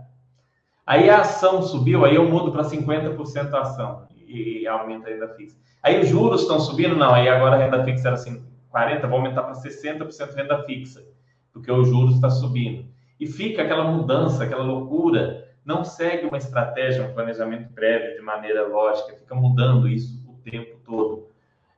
[0.87, 5.57] Aí a ação subiu, aí eu mudo para 50% ação e aumenta a renda fixa.
[5.83, 6.97] Aí os juros estão subindo?
[6.97, 8.43] Não, aí agora a renda fixa era assim,
[8.79, 11.05] 40, vou aumentar para 60% renda fixa,
[11.53, 12.87] porque o juros está subindo.
[13.19, 18.69] E fica aquela mudança, aquela loucura, não segue uma estratégia, um planejamento prévio de maneira
[18.69, 21.27] lógica, fica mudando isso o tempo todo.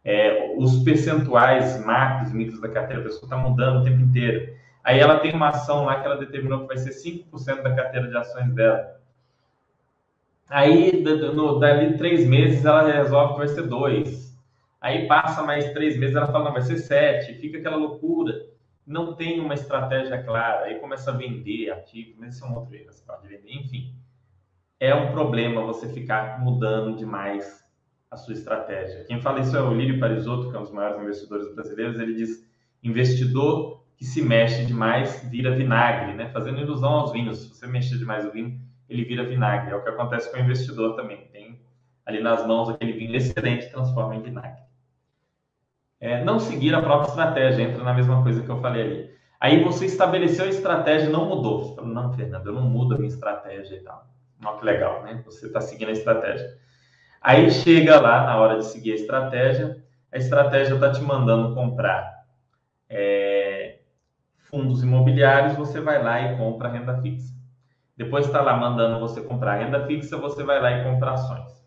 [0.05, 4.55] É, os percentuais macros micros da carteira, a pessoa está mudando o tempo inteiro.
[4.85, 8.09] Aí ela tem uma ação lá que ela determinou que vai ser 5% da carteira
[8.09, 9.01] de ações dela.
[10.51, 14.30] Aí, no, dali três meses, ela resolve que vai ser dois.
[14.81, 17.35] Aí passa mais três meses, ela fala, não, vai ser sete.
[17.35, 18.47] Fica aquela loucura.
[18.87, 20.65] Não tem uma estratégia clara.
[20.65, 23.53] Aí começa a vender ativos, mas isso é um outro erro, você pode vender.
[23.53, 23.95] Enfim,
[24.81, 27.61] é um problema você ficar mudando demais
[28.11, 29.05] a sua estratégia.
[29.05, 32.01] Quem fala isso é o Lírio Parisotto, que é um dos maiores investidores brasileiros.
[32.01, 32.51] Ele diz,
[32.83, 36.31] investidor que se mexe demais vira vinagre, né?
[36.31, 37.39] Fazendo ilusão aos vinhos.
[37.39, 39.73] Se você mexer demais o vinho, ele vira vinagre.
[39.73, 41.29] É o que acontece com o investidor também.
[41.31, 41.61] Tem
[42.07, 44.70] ali nas mãos aquele vinho excelente transforma em vinagre.
[46.01, 49.11] É, não seguir a própria estratégia, entra na mesma coisa que eu falei ali.
[49.39, 51.65] Aí você estabeleceu a estratégia e não mudou.
[51.65, 54.07] Você falou, não, Fernando, eu não mudo a minha estratégia e tal.
[54.41, 55.23] Não, que legal, né?
[55.25, 56.47] Você está seguindo a estratégia.
[57.21, 59.77] Aí chega lá na hora de seguir a estratégia,
[60.11, 62.25] a estratégia está te mandando comprar
[62.89, 63.81] é,
[64.39, 67.33] fundos imobiliários, você vai lá e compra renda fixa.
[67.97, 71.63] Depois está lá mandando você comprar renda fixa, você vai lá e compra ações.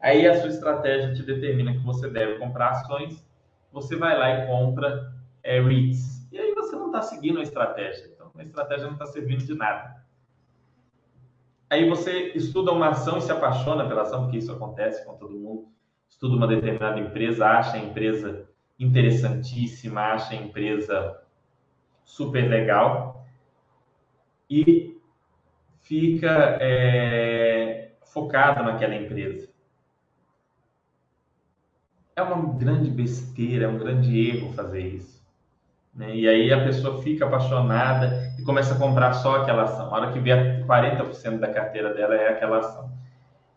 [0.00, 3.26] Aí a sua estratégia te determina que você deve comprar ações,
[3.72, 6.28] você vai lá e compra é, REITs.
[6.30, 8.06] E aí você não está seguindo a estratégia.
[8.14, 10.02] Então a estratégia não está servindo de nada.
[11.68, 15.38] Aí você estuda uma ação e se apaixona pela ação, porque isso acontece com todo
[15.38, 15.68] mundo.
[16.08, 18.46] Estuda uma determinada empresa, acha a empresa
[18.78, 21.22] interessantíssima, acha a empresa
[22.04, 23.26] super legal.
[24.50, 25.00] E
[25.80, 29.51] fica é, focado naquela empresa.
[32.14, 35.22] É uma grande besteira, é um grande erro fazer isso.
[35.94, 36.14] Né?
[36.14, 39.86] E aí a pessoa fica apaixonada e começa a comprar só aquela ação.
[39.86, 42.90] A hora que vê 40% da carteira dela é aquela ação.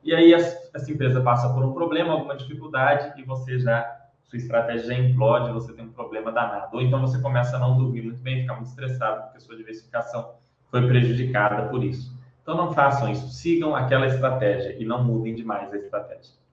[0.03, 4.87] E aí essa empresa passa por um problema, alguma dificuldade, e você já, sua estratégia
[4.87, 6.77] já implode, você tem um problema danado.
[6.77, 10.35] Ou então você começa a não dormir muito bem, ficar muito estressado, porque sua diversificação
[10.69, 12.15] foi prejudicada por isso.
[12.41, 16.44] Então não façam isso, sigam aquela estratégia e não mudem demais a estratégia.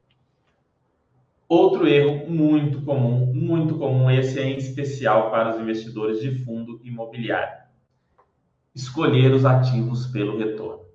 [1.55, 6.81] Outro erro muito comum, muito comum, esse é em especial para os investidores de fundo
[6.83, 7.65] imobiliário.
[8.75, 10.87] Escolher os ativos pelo retorno.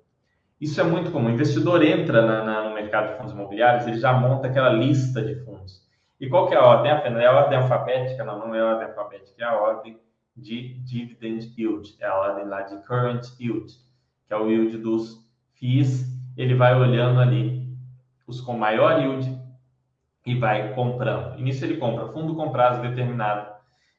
[0.60, 1.28] Isso é muito comum.
[1.28, 5.22] O investidor entra na, na, no mercado de fundos imobiliários, ele já monta aquela lista
[5.22, 5.86] de fundos.
[6.18, 6.90] E qual que é a ordem?
[6.90, 8.24] É a ordem alfabética?
[8.24, 9.96] Não, não é a ordem alfabética, é a ordem
[10.36, 13.72] de dividend yield, é a ordem lá de current yield
[14.26, 16.04] que é o yield dos FIIs,
[16.36, 17.64] ele vai olhando ali
[18.26, 19.37] os com maior yield
[20.28, 21.38] e vai comprando.
[21.38, 23.50] E nisso ele compra fundo com prazo determinado,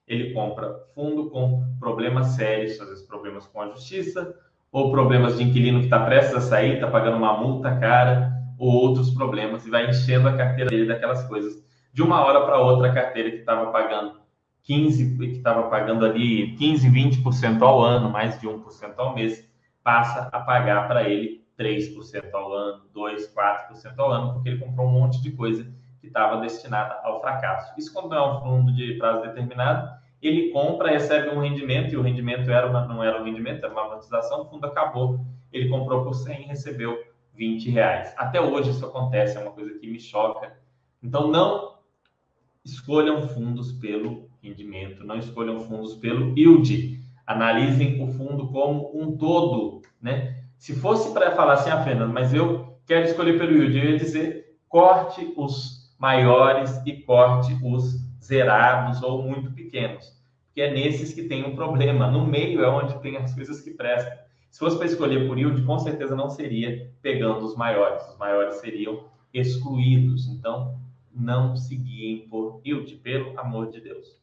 [0.08, 4.36] ele compra fundo com problemas sérios, às vezes problemas com a justiça,
[4.72, 8.72] ou problemas de inquilino que está prestes a sair, está pagando uma multa cara, ou
[8.72, 11.65] outros problemas, e vai enchendo a carteira dele daquelas coisas.
[11.92, 14.20] De uma hora para outra, a carteira que estava pagando
[14.62, 19.50] 15, que estava pagando ali 15, 20% ao ano, mais de 1% ao mês,
[19.84, 24.88] passa a pagar para ele 3% ao ano, 2%, 4% ao ano, porque ele comprou
[24.88, 25.65] um monte de coisa
[26.00, 27.74] que estava destinada ao fracasso.
[27.78, 32.02] Isso quando é um fundo de prazo determinado, ele compra, recebe um rendimento, e o
[32.02, 35.20] rendimento era uma, não era um rendimento, era uma amortização, o fundo acabou,
[35.52, 36.98] ele comprou por 100 e recebeu
[37.34, 38.14] 20 reais.
[38.18, 40.58] Até hoje isso acontece, é uma coisa que me choca.
[41.02, 41.80] Então não
[42.64, 49.82] escolham fundos pelo rendimento, não escolham fundos pelo yield analisem o fundo como um todo,
[50.02, 50.44] né?
[50.58, 53.98] Se fosse para falar assim, ah, Fernando, mas eu quero escolher pelo yield, eu ia
[53.98, 60.18] dizer corte os maiores e corte os zerados ou muito pequenos.
[60.48, 62.10] Porque é nesses que tem um problema.
[62.10, 64.18] No meio é onde tem as coisas que prestam.
[64.50, 68.04] Se fosse para escolher por yield, com certeza não seria pegando os maiores.
[68.08, 70.28] Os maiores seriam excluídos.
[70.28, 70.80] Então,
[71.14, 74.18] não se guiem por yield, pelo amor de Deus.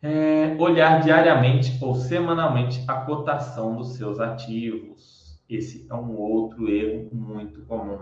[0.00, 5.40] É, olhar diariamente ou semanalmente a cotação dos seus ativos.
[5.48, 7.98] Esse é um outro erro muito comum,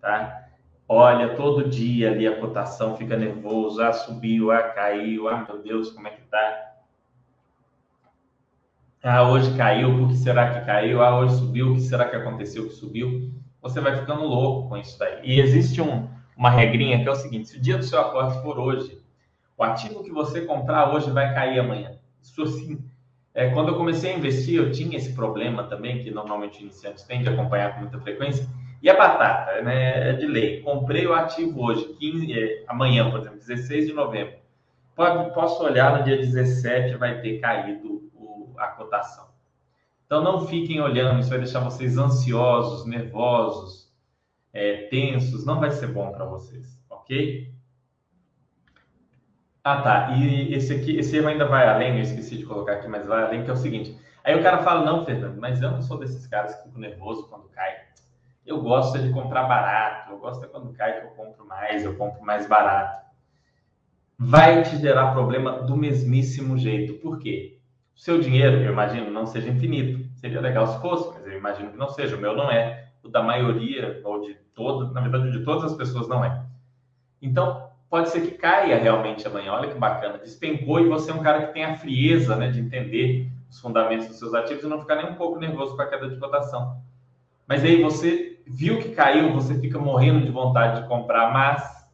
[0.00, 0.47] tá?
[0.88, 5.90] Olha todo dia ali a cotação, fica nervoso, ah, subiu, ah, caiu, ah, meu Deus,
[5.90, 6.76] como é que tá?
[9.02, 11.02] Ah, hoje caiu, por que será que caiu?
[11.02, 13.30] Ah, hoje subiu, o que será que aconteceu que subiu?
[13.60, 15.20] Você vai ficando louco com isso daí.
[15.24, 18.40] E existe um, uma regrinha que é o seguinte: se o dia do seu aporte
[18.40, 18.98] for hoje,
[19.58, 21.98] o ativo que você comprar hoje vai cair amanhã.
[22.22, 22.82] Isso assim,
[23.34, 27.22] é, quando eu comecei a investir, eu tinha esse problema também, que normalmente iniciantes têm
[27.22, 28.48] de acompanhar com muita frequência.
[28.80, 30.60] E a batata, né, é de lei.
[30.62, 34.34] Comprei o ativo hoje, 15, é, amanhã, por exemplo, 16 de novembro.
[34.94, 38.10] Pode, posso olhar no dia 17, vai ter caído
[38.56, 39.28] a cotação.
[40.06, 43.92] Então não fiquem olhando, isso vai deixar vocês ansiosos, nervosos,
[44.52, 47.52] é, tensos, não vai ser bom para vocês, ok?
[49.62, 50.10] Ah, tá.
[50.16, 53.44] E esse aqui, esse ainda vai além, eu esqueci de colocar aqui, mas vai além,
[53.44, 53.98] que é o seguinte.
[54.24, 57.28] Aí o cara fala, não, Fernando, mas eu não sou desses caras que ficam nervoso
[57.28, 57.77] quando cai.
[58.48, 61.94] Eu gosto de comprar barato, eu gosto de quando cai que eu compro mais, eu
[61.96, 63.06] compro mais barato.
[64.18, 66.94] Vai te gerar problema do mesmíssimo jeito.
[66.94, 67.58] Por quê?
[67.94, 70.08] O seu dinheiro, eu imagino, não seja infinito.
[70.16, 72.16] Seria legal se fosse, mas eu imagino que não seja.
[72.16, 72.88] O meu não é.
[73.02, 76.42] O da maioria, ou de todas, na verdade, de todas as pessoas não é.
[77.20, 79.52] Então, pode ser que caia realmente amanhã.
[79.52, 80.16] Olha que bacana.
[80.16, 84.08] Despencou e você é um cara que tem a frieza né, de entender os fundamentos
[84.08, 86.80] dos seus ativos e não ficar nem um pouco nervoso com a queda de cotação.
[87.46, 91.86] Mas aí você viu que caiu, você fica morrendo de vontade de comprar, mas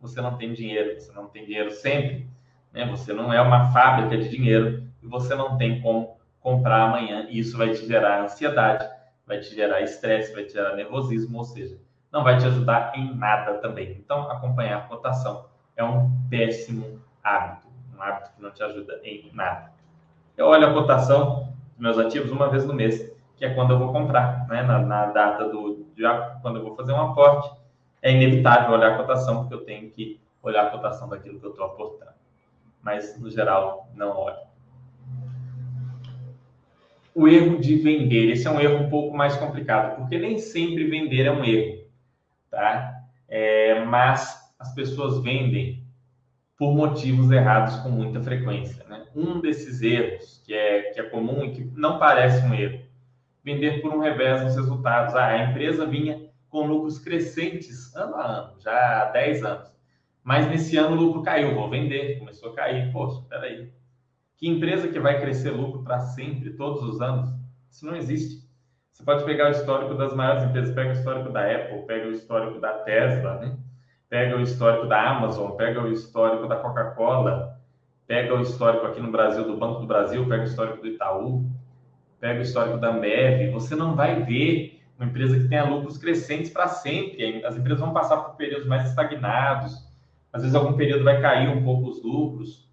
[0.00, 2.26] você não tem dinheiro, você não tem dinheiro sempre,
[2.72, 2.86] né?
[2.86, 7.26] Você não é uma fábrica de dinheiro e você não tem como comprar amanhã.
[7.28, 8.88] E isso vai te gerar ansiedade,
[9.26, 11.78] vai te gerar estresse, vai te gerar nervosismo, ou seja,
[12.10, 13.92] não vai te ajudar em nada também.
[13.92, 19.30] Então, acompanhar a cotação é um péssimo hábito, um hábito que não te ajuda em
[19.32, 19.72] nada.
[20.36, 23.11] Eu olho a cotação dos meus ativos uma vez no mês,
[23.42, 24.62] que é quando eu vou comprar, né?
[24.62, 27.50] na, na data do dia, quando eu vou fazer um aporte.
[28.00, 31.50] É inevitável olhar a cotação, porque eu tenho que olhar a cotação daquilo que eu
[31.50, 32.12] estou aportando.
[32.80, 34.38] Mas, no geral, não olho
[37.14, 38.30] o erro de vender.
[38.30, 41.84] Esse é um erro um pouco mais complicado, porque nem sempre vender é um erro,
[42.48, 42.94] tá?
[43.28, 45.84] É, mas as pessoas vendem
[46.56, 49.04] por motivos errados com muita frequência, né?
[49.14, 52.91] Um desses erros que é, que é comum e que não parece um erro,
[53.44, 55.14] vender por um revés nos resultados.
[55.14, 59.72] Ah, a empresa vinha com lucros crescentes ano a ano, já há 10 anos.
[60.22, 62.92] Mas nesse ano o lucro caiu, vou vender, começou a cair.
[62.92, 63.72] Poxa, peraí,
[64.36, 67.30] que empresa que vai crescer lucro para sempre, todos os anos?
[67.70, 68.46] Isso não existe.
[68.92, 72.12] Você pode pegar o histórico das maiores empresas, pega o histórico da Apple, pega o
[72.12, 73.56] histórico da Tesla, né?
[74.12, 77.58] pega o histórico da Amazon, pega o histórico da Coca-Cola,
[78.06, 81.50] pega o histórico aqui no Brasil do Banco do Brasil, pega o histórico do Itaú,
[82.22, 86.50] pega o histórico da Ambev, você não vai ver uma empresa que tenha lucros crescentes
[86.50, 87.44] para sempre.
[87.44, 89.90] As empresas vão passar por períodos mais estagnados,
[90.32, 92.70] às vezes algum período vai cair um pouco os lucros,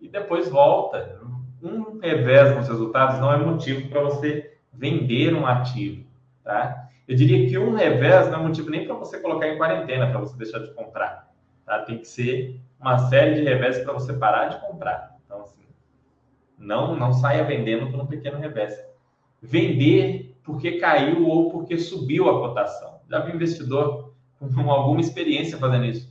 [0.00, 1.20] e depois volta.
[1.62, 6.04] Um revés nos resultados não é motivo para você vender um ativo,
[6.42, 6.88] tá?
[7.06, 10.18] Eu diria que um revés não é motivo nem para você colocar em quarentena, para
[10.18, 11.32] você deixar de comprar,
[11.64, 11.78] tá?
[11.82, 15.16] Tem que ser uma série de revés para você parar de comprar.
[15.24, 15.62] Então, assim,
[16.58, 18.89] não, não saia vendendo por um pequeno revés.
[19.42, 23.00] Vender porque caiu ou porque subiu a cotação.
[23.08, 26.10] Já vi investidor com alguma experiência fazendo isso.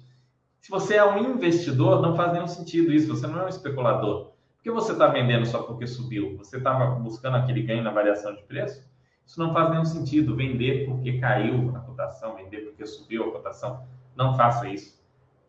[0.60, 3.08] Se você é um investidor, não faz nenhum sentido isso.
[3.08, 4.32] Você não é um especulador.
[4.58, 6.38] Por que você está vendendo só porque subiu?
[6.38, 8.88] Você estava buscando aquele ganho na variação de preço?
[9.26, 10.36] Isso não faz nenhum sentido.
[10.36, 13.88] Vender porque caiu a cotação, vender porque subiu a cotação.
[14.16, 15.00] Não faça isso.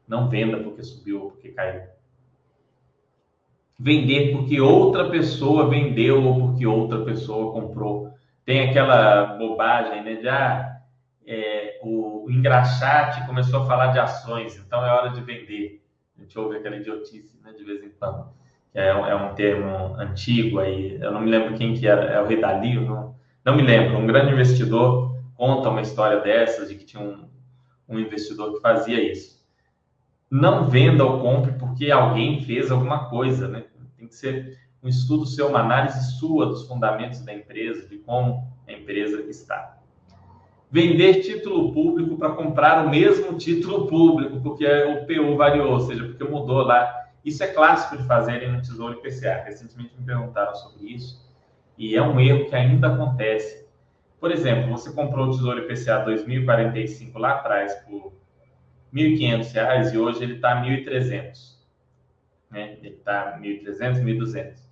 [0.07, 1.83] Não venda porque subiu ou porque caiu.
[3.83, 8.13] Vender porque outra pessoa vendeu ou porque outra pessoa comprou.
[8.45, 10.17] Tem aquela bobagem, né?
[10.17, 10.77] De, ah,
[11.27, 15.83] é, o, engraxate começou a falar de ações, então é hora de vender.
[16.19, 18.29] A gente ouve aquela idiotice né, de vez em quando.
[18.75, 22.27] É, é, um termo antigo aí, eu não me lembro quem que era, é o
[22.27, 23.97] Rei Dalio, não, não me lembro.
[23.97, 27.27] Um grande investidor conta uma história dessas, de que tinha um,
[27.89, 29.41] um investidor que fazia isso.
[30.31, 33.65] Não venda ou compre porque alguém fez alguma coisa, né?
[34.11, 38.73] Que ser um estudo seu, uma análise sua dos fundamentos da empresa, de como a
[38.73, 39.79] empresa está.
[40.71, 46.05] vender título público para comprar o mesmo título público, porque o PU variou, ou seja,
[46.05, 47.09] porque mudou lá.
[47.25, 49.43] Isso é clássico de fazerem no Tesouro IPCA.
[49.45, 51.29] Recentemente me perguntaram sobre isso
[51.77, 53.67] e é um erro que ainda acontece.
[54.19, 58.13] Por exemplo, você comprou o Tesouro IPCA 2045 lá atrás por
[58.93, 61.50] R$ 1.500 e hoje ele está R$ 1.300.
[62.51, 62.77] Né?
[62.83, 64.71] Ele está R$ 1.300, R$ 1.200.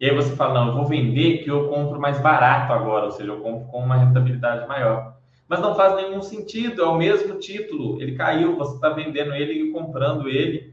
[0.00, 3.12] E aí você fala, não, eu vou vender que eu compro mais barato agora, ou
[3.12, 5.14] seja, eu compro com uma rentabilidade maior.
[5.46, 9.52] Mas não faz nenhum sentido, é o mesmo título, ele caiu, você está vendendo ele
[9.52, 10.72] e comprando ele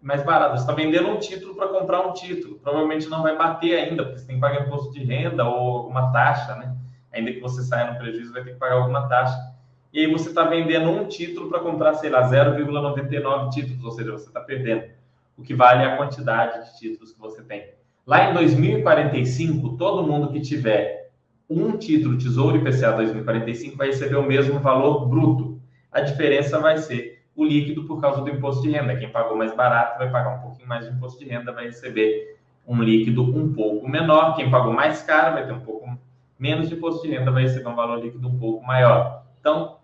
[0.00, 0.56] mais barato.
[0.56, 2.58] Você está vendendo um título para comprar um título.
[2.58, 6.12] Provavelmente não vai bater ainda, porque você tem que pagar imposto de renda ou alguma
[6.12, 6.76] taxa, né?
[7.12, 9.36] Ainda que você saia no prejuízo, vai ter que pagar alguma taxa.
[9.92, 14.12] E aí você está vendendo um título para comprar, sei lá, 0,99 títulos, ou seja,
[14.12, 14.84] você está perdendo.
[15.36, 17.70] O que vale é a quantidade de títulos que você tem.
[18.06, 21.10] Lá em 2045, todo mundo que tiver
[21.48, 25.60] um título Tesouro IPCA 2045 vai receber o mesmo valor bruto.
[25.92, 28.96] A diferença vai ser o líquido por causa do imposto de renda.
[28.96, 32.36] Quem pagou mais barato vai pagar um pouquinho mais de imposto de renda, vai receber
[32.66, 34.34] um líquido um pouco menor.
[34.34, 35.86] Quem pagou mais caro vai ter um pouco
[36.38, 39.24] menos de imposto de renda, vai receber um valor líquido um pouco maior.
[39.38, 39.76] Então,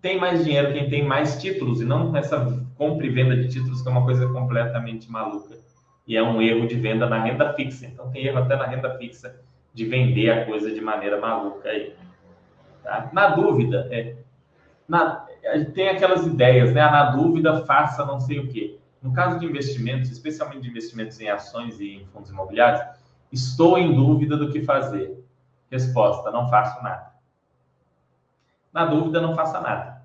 [0.00, 3.82] tem mais dinheiro quem tem mais títulos e não essa compra e venda de títulos
[3.82, 5.58] que é uma coisa completamente maluca
[6.06, 7.84] e é um erro de venda na renda fixa.
[7.84, 9.38] Então tem erro até na renda fixa
[9.74, 11.94] de vender a coisa de maneira maluca aí.
[12.82, 13.10] Tá?
[13.12, 14.16] Na dúvida, é,
[14.88, 15.26] na,
[15.74, 16.80] tem aquelas ideias, né?
[16.80, 18.78] Ah, na dúvida, faça não sei o quê.
[19.02, 22.82] No caso de investimentos, especialmente de investimentos em ações e em fundos imobiliários,
[23.30, 25.22] estou em dúvida do que fazer.
[25.70, 27.12] Resposta: não faço nada.
[28.72, 29.97] Na dúvida, não faça nada.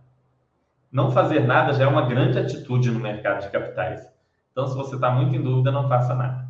[0.94, 4.08] Não fazer nada já é uma grande atitude no mercado de capitais.
[4.52, 6.48] Então, se você está muito em dúvida, não faça nada.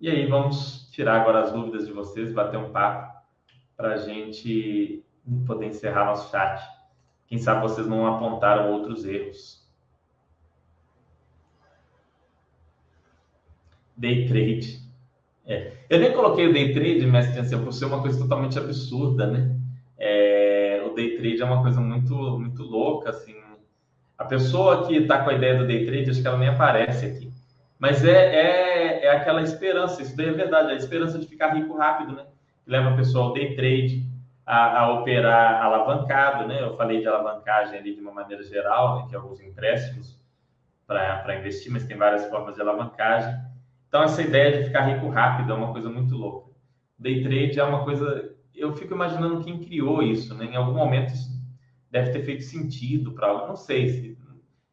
[0.00, 3.14] E aí, vamos tirar agora as dúvidas de vocês, bater um papo
[3.76, 5.04] para a gente
[5.46, 6.62] poder encerrar nosso chat.
[7.26, 9.62] Quem sabe vocês não apontaram outros erros.
[13.94, 14.80] Day trade.
[15.44, 15.76] É.
[15.90, 19.61] Eu nem coloquei o day trade, mestre assim, por ser uma coisa totalmente absurda, né?
[20.92, 23.34] É, day trade é uma coisa muito, muito louca, assim,
[24.22, 27.06] a pessoa que está com a ideia do day trade, acho que ela nem aparece
[27.06, 27.32] aqui.
[27.78, 31.76] Mas é, é, é aquela esperança, isso daí é verdade, a esperança de ficar rico
[31.76, 32.26] rápido, né?
[32.64, 34.06] Que leva a pessoa ao day trade,
[34.46, 36.62] a, a, operar alavancado, né?
[36.62, 39.06] Eu falei de alavancagem ali de uma maneira geral, né?
[39.08, 40.16] que é os empréstimos
[40.86, 43.34] para investir, mas tem várias formas de alavancagem.
[43.88, 46.50] Então, essa ideia de ficar rico rápido é uma coisa muito louca.
[46.98, 48.31] Day trade é uma coisa.
[48.54, 50.46] Eu fico imaginando quem criou isso, né?
[50.46, 51.30] Em algum momento isso
[51.90, 53.48] deve ter feito sentido para algo.
[53.48, 54.18] Não sei se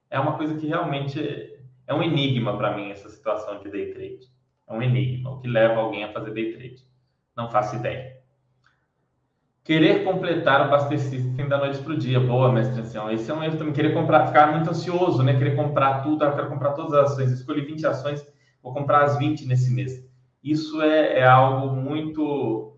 [0.09, 1.19] é uma coisa que realmente
[1.86, 4.27] é um enigma para mim essa situação de day trade.
[4.67, 6.88] É um enigma, o que leva alguém a fazer day trade.
[7.36, 8.19] Não faço ideia.
[9.63, 12.19] Querer completar o System da noite para o dia.
[12.19, 13.11] Boa, mestre ancião.
[13.11, 13.73] Esse é um erro também.
[13.73, 15.38] Querer comprar, ficar muito ansioso, né?
[15.38, 16.23] Querer comprar tudo.
[16.23, 17.32] Ah, eu quero comprar todas as ações.
[17.32, 18.25] Escolhi 20 ações,
[18.63, 20.03] vou comprar as 20 nesse mês.
[20.43, 22.68] Isso é, é algo muito,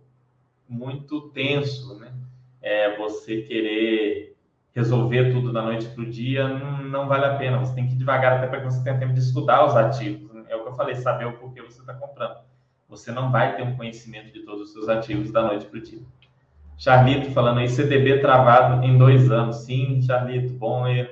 [0.72, 2.14] muito tenso, né?
[2.62, 4.38] É você querer
[4.74, 7.60] resolver tudo da noite para o dia, não, não, vale a pena.
[7.60, 10.32] Você tem que ir devagar até para que você tenha tempo de estudar os ativos.
[10.48, 12.38] É o que eu falei, saber o porquê você está comprando.
[12.88, 15.82] Você não vai ter um conhecimento de todos os seus ativos da noite para o
[15.82, 16.02] dia.
[16.78, 19.58] Charlito falando aí, CDB travado em dois anos.
[19.58, 21.10] Sim, Charlito, bom erro.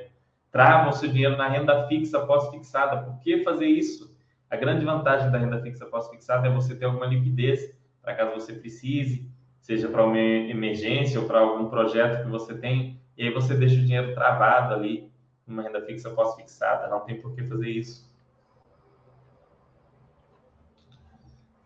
[0.51, 3.03] Trava o seu dinheiro na renda fixa pós-fixada.
[3.03, 4.15] Por que fazer isso?
[4.49, 8.53] A grande vantagem da renda fixa pós-fixada é você ter alguma liquidez para caso você
[8.53, 9.29] precise,
[9.59, 13.75] seja para uma emergência ou para algum projeto que você tem e aí você deixa
[13.75, 15.11] o dinheiro travado ali
[15.45, 16.87] numa renda fixa pós-fixada.
[16.87, 18.09] Não tem por que fazer isso.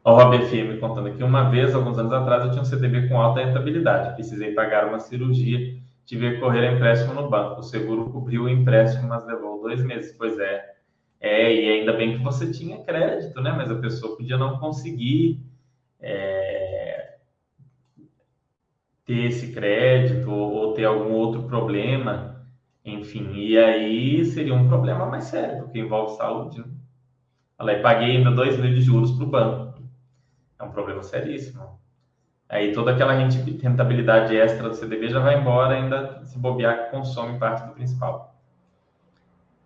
[0.04, 1.24] Ó, o ABF me contando aqui.
[1.24, 4.16] Uma vez, alguns anos atrás, eu tinha um CDB com alta rentabilidade.
[4.16, 5.78] Precisei pagar uma cirurgia.
[6.08, 7.60] Tive que correr empréstimo no banco.
[7.60, 10.14] O seguro cobriu o empréstimo, mas levou dois meses.
[10.18, 10.74] Pois é.
[11.22, 13.52] É, e ainda bem que você tinha crédito, né?
[13.52, 15.40] Mas a pessoa podia não conseguir.
[16.02, 16.43] É
[19.06, 22.46] ter esse crédito ou, ter algum outro problema,
[22.86, 26.60] enfim, e aí seria um problema mais sério, porque envolve saúde.
[26.60, 26.66] Né?
[27.60, 29.84] Olha, paguei ainda 2 mil de juros para o banco.
[30.60, 31.80] É um problema seríssimo.
[32.50, 37.66] Aí toda aquela rentabilidade extra do CDB já vai embora, ainda se bobear, consome parte
[37.66, 38.36] do principal.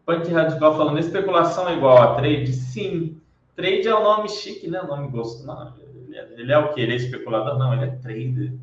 [0.05, 2.53] Punk Radical falando, especulação é igual a trade?
[2.53, 3.19] Sim.
[3.55, 4.79] Trade é o um nome chique, né?
[4.79, 5.45] O nome gosto.
[5.45, 6.79] Não, ele é, ele é o que?
[6.79, 7.57] Ele é especulador?
[7.57, 8.53] Não, ele é trader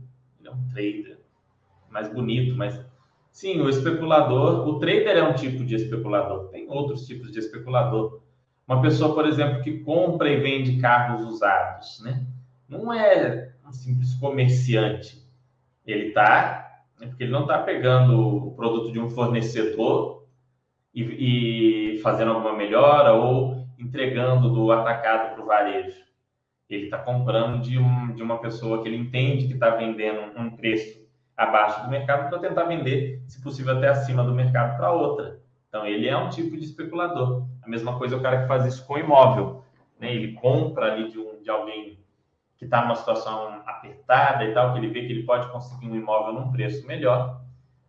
[0.55, 1.19] um trader
[1.91, 2.81] mais bonito, mas
[3.31, 8.21] sim, o especulador, o trader é um tipo de especulador, tem outros tipos de especulador.
[8.67, 12.27] Uma pessoa, por exemplo, que compra e vende carros usados, né?
[12.69, 15.23] Não é um simples comerciante.
[15.87, 16.65] Ele está
[16.99, 17.07] Né?
[17.09, 20.25] Porque ele não está pegando o produto de um fornecedor
[20.95, 26.03] e, e fazendo alguma melhora ou entregando do atacado para o varejo.
[26.69, 30.51] Ele está comprando de, um, de uma pessoa que ele entende que está vendendo um
[30.51, 31.05] preço
[31.37, 35.41] abaixo do mercado para tentar vender, se possível, até acima do mercado para outra.
[35.69, 37.47] Então, ele é um tipo de especulador.
[37.63, 39.65] A mesma coisa é o cara que faz isso com imóvel.
[39.99, 40.15] Né?
[40.15, 41.99] Ele compra ali de, um, de alguém
[42.57, 45.97] que está numa situação apertada e tal, que ele vê que ele pode conseguir um
[45.97, 47.43] imóvel num preço melhor,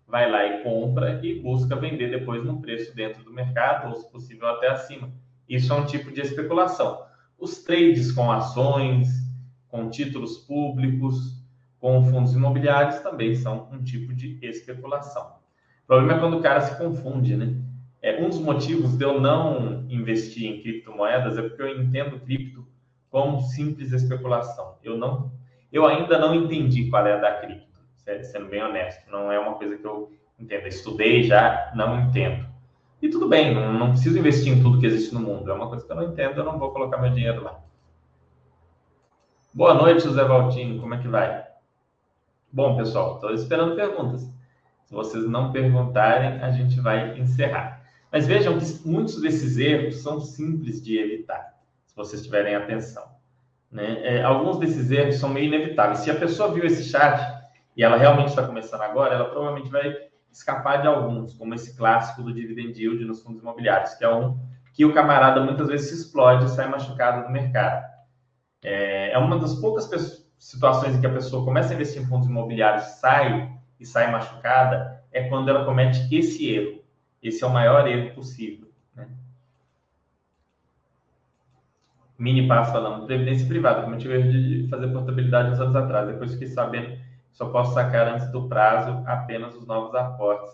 [0.08, 4.12] vai lá e compra e busca vender depois num preço dentro do mercado, ou se
[4.12, 5.12] possível até acima.
[5.48, 7.04] Isso é um tipo de especulação.
[7.38, 9.10] Os trades com ações,
[9.68, 11.44] com títulos públicos,
[11.80, 15.36] com fundos imobiliários também são um tipo de especulação.
[15.84, 17.62] O problema é quando o cara se confunde, né?
[18.02, 22.66] É, um dos motivos de eu não investir em criptomoedas é porque eu entendo cripto
[23.10, 24.78] como simples especulação.
[24.84, 25.32] Eu não,
[25.72, 27.80] eu ainda não entendi qual é a da cripto,
[28.24, 29.10] sendo bem honesto.
[29.10, 30.68] Não é uma coisa que eu entendo.
[30.68, 32.46] estudei já, não entendo.
[33.06, 35.52] E tudo bem, não, não preciso investir em tudo que existe no mundo.
[35.52, 37.60] É uma coisa que eu não entendo, eu não vou colocar meu dinheiro lá.
[39.54, 40.82] Boa noite, José Valtinho.
[40.82, 41.46] Como é que vai?
[42.52, 44.24] Bom, pessoal, estou esperando perguntas.
[44.86, 47.86] Se vocês não perguntarem, a gente vai encerrar.
[48.12, 53.06] Mas vejam que muitos desses erros são simples de evitar, se vocês tiverem atenção.
[53.72, 54.00] Né?
[54.02, 56.00] É, alguns desses erros são meio inevitáveis.
[56.00, 57.22] Se a pessoa viu esse chat
[57.78, 59.96] e ela realmente está começando agora, ela provavelmente vai
[60.36, 64.38] escapar de alguns, como esse clássico do dividend yield nos fundos imobiliários, que é um
[64.74, 67.86] que o camarada muitas vezes se explode e sai machucado no mercado.
[68.62, 69.90] É, é uma das poucas
[70.38, 75.02] situações em que a pessoa começa a investir em fundos imobiliários, sai e sai machucada,
[75.14, 76.84] é quando ela comete esse erro.
[77.24, 78.68] Esse é o maior erro possível.
[78.94, 79.08] Né?
[82.20, 83.84] Mini passo falando, previdência privada.
[83.84, 86.08] Cometi o erro de fazer portabilidade uns anos atrás.
[86.08, 87.05] Depois fiquei sabendo
[87.36, 90.54] só posso sacar antes do prazo apenas os novos aportes.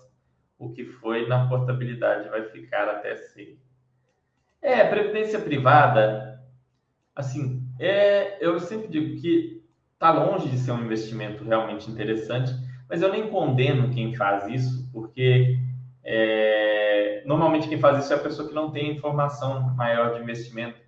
[0.58, 3.60] O que foi na portabilidade vai ficar até ser.
[4.60, 6.44] É, previdência privada,
[7.16, 9.64] assim, é, eu sempre digo que
[9.94, 12.52] está longe de ser um investimento realmente interessante,
[12.90, 15.60] mas eu nem condeno quem faz isso, porque
[16.04, 20.80] é, normalmente quem faz isso é a pessoa que não tem informação maior de investimento,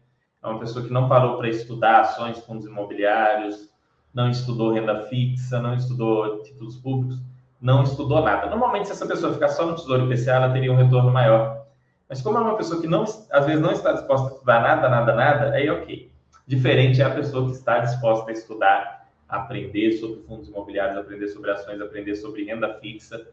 [0.41, 3.72] é uma pessoa que não parou para estudar ações, fundos imobiliários,
[4.13, 7.19] não estudou renda fixa, não estudou títulos públicos,
[7.59, 8.47] não estudou nada.
[8.47, 11.65] Normalmente, se essa pessoa ficar só no Tesouro IPCA, ela teria um retorno maior.
[12.07, 14.89] Mas como é uma pessoa que não, às vezes não está disposta a estudar nada,
[14.89, 16.11] nada, nada, aí ok.
[16.45, 21.51] Diferente é a pessoa que está disposta a estudar, aprender sobre fundos imobiliários, aprender sobre
[21.51, 23.25] ações, aprender sobre renda fixa,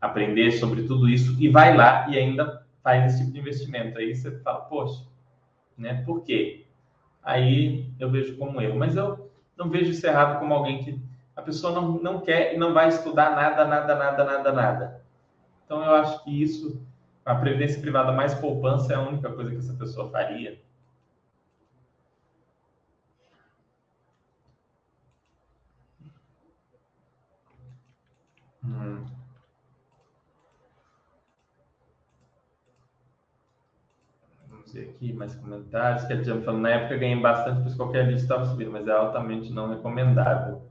[0.00, 3.98] aprender sobre tudo isso e vai lá e ainda faz esse tipo de investimento.
[3.98, 5.02] Aí você fala, poxa,
[5.76, 6.02] né?
[6.04, 6.66] Por quê?
[7.22, 8.78] Aí eu vejo como erro.
[8.78, 9.21] Mas eu
[9.62, 11.00] não vejo isso errado como alguém que
[11.36, 15.04] a pessoa não, não quer e não vai estudar nada, nada, nada, nada, nada.
[15.64, 16.84] Então eu acho que isso,
[17.24, 20.60] a previdência privada mais poupança é a única coisa que essa pessoa faria.
[28.64, 29.04] Hum.
[34.72, 36.04] Ver aqui mais comentários.
[36.04, 39.52] Que a falando, na época ganhei bastante, pois qualquer vídeo estava subindo, mas é altamente
[39.52, 40.62] não recomendável.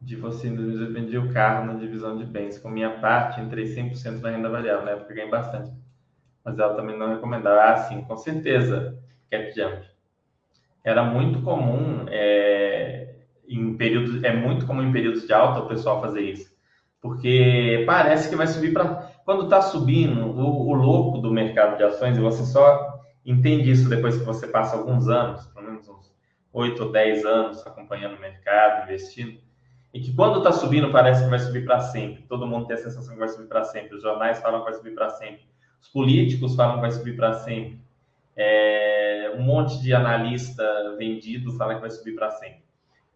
[0.00, 2.58] De você, eu vendi o carro na divisão de bens.
[2.58, 4.84] Com minha parte, entrei 100% na renda variável.
[4.84, 5.70] Na época ganhei bastante,
[6.44, 7.60] mas é altamente não recomendável.
[7.60, 8.98] Ah, sim, com certeza,
[9.30, 9.86] Cap Jump.
[10.82, 13.14] Era muito comum, é,
[13.46, 16.49] em períodos, é muito comum em períodos de alta o pessoal fazer isso
[17.00, 19.10] porque parece que vai subir para.
[19.24, 23.88] Quando está subindo, o, o, louco do mercado de ações, e você só entende isso
[23.88, 26.12] depois que você passa alguns anos, pelo menos uns
[26.52, 29.38] 8 ou 10 anos acompanhando o mercado, investindo,
[29.94, 32.22] e que quando está subindo parece que vai subir para sempre.
[32.24, 33.96] Todo mundo tem a sensação que vai subir para sempre.
[33.96, 35.42] Os jornais falam que vai subir para sempre.
[35.80, 37.80] Os políticos falam que vai subir para sempre.
[38.36, 40.64] É, um monte de analista
[40.96, 42.69] vendido fala que vai subir para sempre.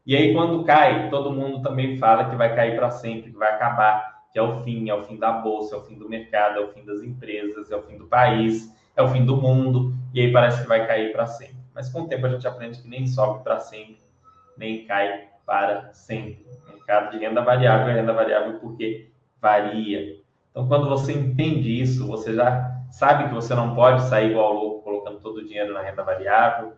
[0.07, 3.53] E aí, quando cai, todo mundo também fala que vai cair para sempre, que vai
[3.53, 6.59] acabar, que é o fim, é o fim da bolsa, é o fim do mercado,
[6.59, 9.95] é o fim das empresas, é o fim do país, é o fim do mundo,
[10.13, 11.57] e aí parece que vai cair para sempre.
[11.75, 13.99] Mas com o tempo a gente aprende que nem sobe para sempre,
[14.59, 16.45] nem cai para sempre.
[16.69, 20.21] mercado de renda variável é renda variável porque varia.
[20.51, 24.83] Então, quando você entende isso, você já sabe que você não pode sair igual louco
[24.83, 26.75] colocando todo o dinheiro na renda variável,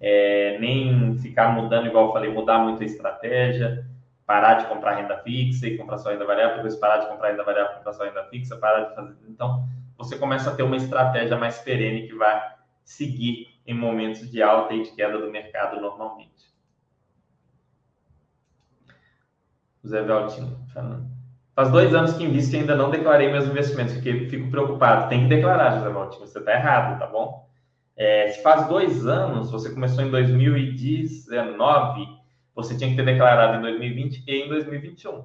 [0.00, 3.84] é, nem ficar mudando, igual eu falei, mudar muito a estratégia,
[4.26, 7.44] parar de comprar renda fixa e comprar só renda variável, depois parar de comprar renda
[7.44, 9.16] variável e comprar só renda fixa, parar de fazer.
[9.28, 12.40] Então, você começa a ter uma estratégia mais perene que vai
[12.84, 16.48] seguir em momentos de alta e de queda do mercado normalmente.
[19.82, 20.58] José Valtino.
[21.54, 23.94] Faz dois anos que invisto e ainda não declarei meus investimentos.
[23.94, 25.08] Fiquei, fico preocupado.
[25.08, 26.26] Tem que declarar, José Valtino.
[26.26, 27.48] Você está errado, tá bom?
[27.98, 32.06] É, se faz dois anos, você começou em 2019,
[32.54, 35.24] você tinha que ter declarado em 2020 e em 2021.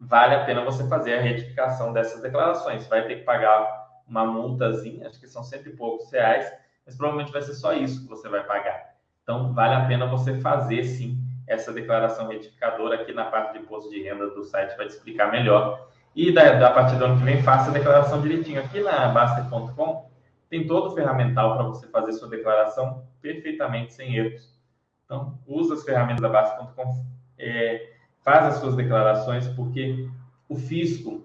[0.00, 2.84] Vale a pena você fazer a retificação dessas declarações.
[2.88, 3.64] Vai ter que pagar
[4.08, 6.52] uma multazinha, acho que são cento e poucos reais,
[6.84, 8.96] mas provavelmente vai ser só isso que você vai pagar.
[9.22, 13.88] Então, vale a pena você fazer sim essa declaração retificadora aqui na parte de imposto
[13.88, 15.88] de renda do site vai te explicar melhor.
[16.16, 18.58] E da, da partir do ano que vem, faça a declaração direitinho.
[18.60, 20.09] Aqui na Baster.com
[20.50, 24.58] tem todo o ferramental para você fazer sua declaração perfeitamente sem erros.
[25.04, 27.04] Então, usa as ferramentas da Baster.com,
[27.38, 27.92] é,
[28.22, 30.08] faz as suas declarações, porque
[30.48, 31.24] o fisco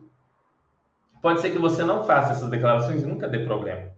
[1.21, 3.91] pode ser que você não faça essas declarações e nunca dê problema.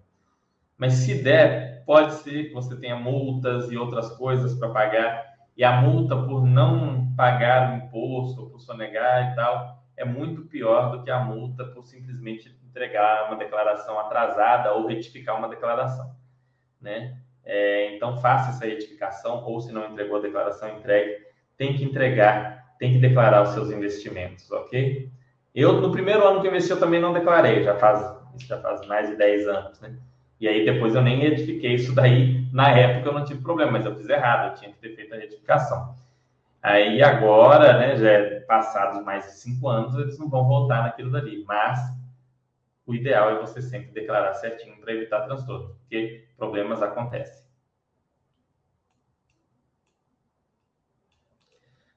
[0.77, 5.63] Mas se der, pode ser que você tenha multas e outras coisas para pagar e
[5.63, 10.91] a multa por não pagar o imposto, ou por sonegar e tal, é muito pior
[10.91, 16.15] do que a multa por simplesmente entregar uma declaração atrasada ou retificar uma declaração,
[16.79, 17.17] né?
[17.43, 21.25] É, então faça essa retificação ou se não entregou a declaração, entregue.
[21.57, 25.09] Tem que entregar, tem que declarar os seus investimentos, ok?
[25.55, 29.09] Eu no primeiro ano que investi eu também não declarei, já faz já faz mais
[29.09, 29.97] de 10 anos, né?
[30.39, 32.47] E aí depois eu nem retifiquei isso daí.
[32.53, 35.15] Na época eu não tive problema, mas eu fiz errado, eu tinha que ter feito
[35.15, 35.95] a retificação.
[36.61, 41.09] Aí agora, né, já é passados mais de cinco anos, eles não vão voltar naquilo
[41.09, 41.43] dali.
[41.47, 41.79] Mas
[42.87, 47.45] o ideal é você sempre declarar certinho para evitar transtorno, porque problemas acontecem.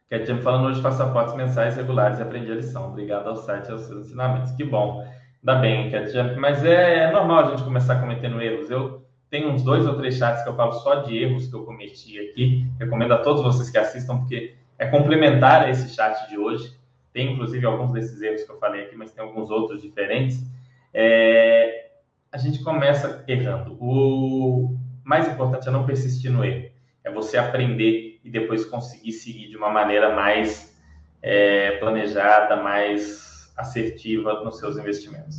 [0.09, 2.89] Ketia falando hoje passaportes mensais regulares e aprendi a lição.
[2.89, 4.51] Obrigado ao site e aos seus ensinamentos.
[4.53, 5.07] Que bom.
[5.41, 8.69] Ainda bem, Cat mas é, é, normal a gente começar cometendo erros.
[8.69, 11.65] Eu tenho uns dois ou três chats que eu falo só de erros que eu
[11.65, 12.67] cometi aqui.
[12.81, 16.77] Recomendo a todos vocês que assistam, porque é complementar a esse chat de hoje.
[17.13, 20.45] Tem, inclusive, alguns desses erros que eu falei aqui, mas tem alguns outros diferentes.
[20.93, 21.91] É,
[22.33, 23.77] a gente começa errando.
[23.81, 26.71] O mais importante é não persistir no erro.
[27.03, 30.77] É você aprender e depois conseguir seguir de uma maneira mais
[31.23, 35.37] é, planejada, mais assertiva nos seus investimentos.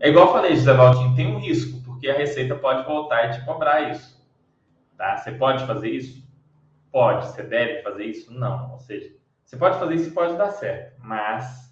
[0.00, 3.38] É igual eu falei, José Valtinho, tem um risco, porque a Receita pode voltar e
[3.38, 4.22] te cobrar isso.
[4.98, 5.16] Tá?
[5.16, 6.22] Você pode fazer isso?
[6.92, 7.26] Pode.
[7.26, 8.32] Você deve fazer isso?
[8.32, 8.72] Não.
[8.72, 9.10] Ou seja,
[9.44, 11.63] você pode fazer isso e pode dar certo, mas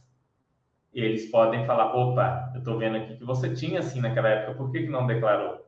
[1.01, 4.70] eles podem falar, opa, eu estou vendo aqui que você tinha assim naquela época, por
[4.70, 5.66] que, que não declarou?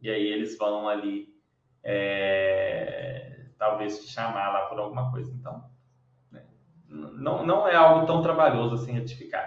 [0.00, 1.28] E aí eles vão ali,
[1.84, 5.32] é, talvez te chamar lá por alguma coisa.
[5.32, 5.64] Então,
[6.88, 9.46] não, não é algo tão trabalhoso assim retificar,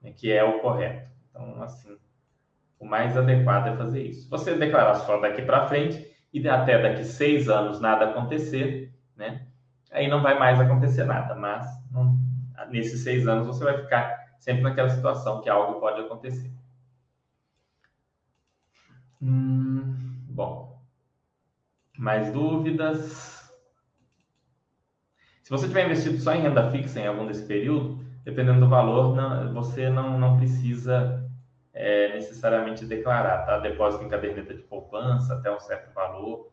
[0.00, 1.08] né, que é o correto.
[1.30, 1.96] Então, assim,
[2.78, 4.28] o mais adequado é fazer isso.
[4.28, 9.46] Você declarar só daqui para frente e até daqui seis anos nada acontecer, né?
[9.90, 12.18] Aí não vai mais acontecer nada, mas não,
[12.68, 16.50] nesses seis anos você vai ficar sempre naquela situação que algo pode acontecer.
[19.20, 19.94] Hum,
[20.28, 20.80] bom,
[21.96, 23.38] mais dúvidas?
[25.42, 29.16] Se você tiver investido só em renda fixa em algum desse período, dependendo do valor,
[29.16, 31.26] não, você não, não precisa
[31.72, 33.58] é, necessariamente declarar, tá?
[33.58, 36.50] Depósito em caderneta de poupança até um certo valor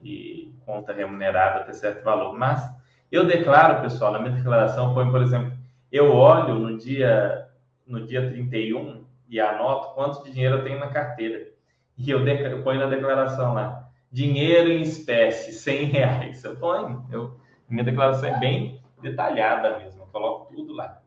[0.00, 2.38] e conta remunerada até certo valor.
[2.38, 2.62] Mas
[3.10, 5.52] eu declaro, pessoal, na minha declaração, põe, por exemplo,
[5.92, 7.48] eu olho no dia,
[7.86, 11.52] no dia 31 e anoto quanto de dinheiro eu tenho na carteira.
[11.96, 16.42] E eu, eu ponho na declaração lá, dinheiro em espécie, 100 reais.
[16.42, 21.00] Eu ponho, eu minha declaração é bem detalhada mesmo, eu coloco tudo lá.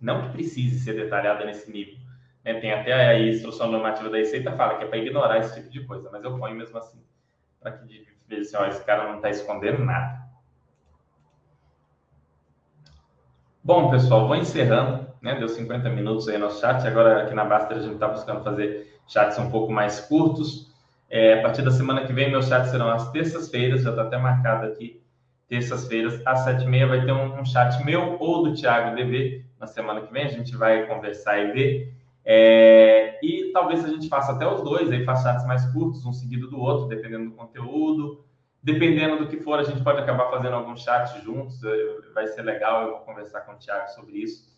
[0.00, 1.96] Não que precise ser detalhada nesse nível.
[2.44, 2.54] Né?
[2.54, 5.84] Tem até a instrução normativa da Receita fala que é para ignorar esse tipo de
[5.84, 7.02] coisa, mas eu ponho mesmo assim,
[7.60, 10.23] para que veja assim, ó, esse cara não está escondendo nada.
[13.66, 15.36] Bom, pessoal, vou encerrando, né?
[15.36, 16.86] Deu 50 minutos aí nosso chat.
[16.86, 20.70] Agora aqui na Baster a gente está buscando fazer chats um pouco mais curtos.
[21.08, 24.18] É, a partir da semana que vem, meus chats serão às terças-feiras, já está até
[24.18, 25.00] marcado aqui
[25.48, 29.46] terças-feiras, às sete e meia, vai ter um, um, chat meu ou do Thiago DV
[29.58, 30.26] na semana que vem.
[30.26, 31.94] A gente vai conversar e ver.
[32.22, 36.12] É, e talvez a gente faça até os dois, aí faça chats mais curtos, um
[36.12, 38.22] seguido do outro, dependendo do conteúdo.
[38.64, 41.60] Dependendo do que for, a gente pode acabar fazendo algum chat juntos.
[42.14, 44.52] Vai ser legal, eu vou conversar com o Thiago sobre isso.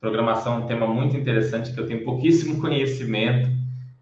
[0.00, 3.48] Programação é um tema muito interessante que eu tenho pouquíssimo conhecimento,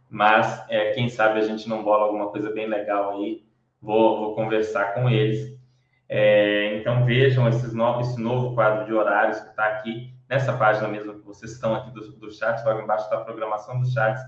[0.09, 3.44] mas é, quem sabe a gente não bola alguma coisa bem legal aí.
[3.78, 5.55] Vou, vou conversar com eles.
[6.09, 10.88] É, então vejam esses novos, esse novo quadro de horários que está aqui nessa página
[10.88, 14.22] mesmo que vocês estão aqui do, do chat, logo embaixo está a programação dos chats.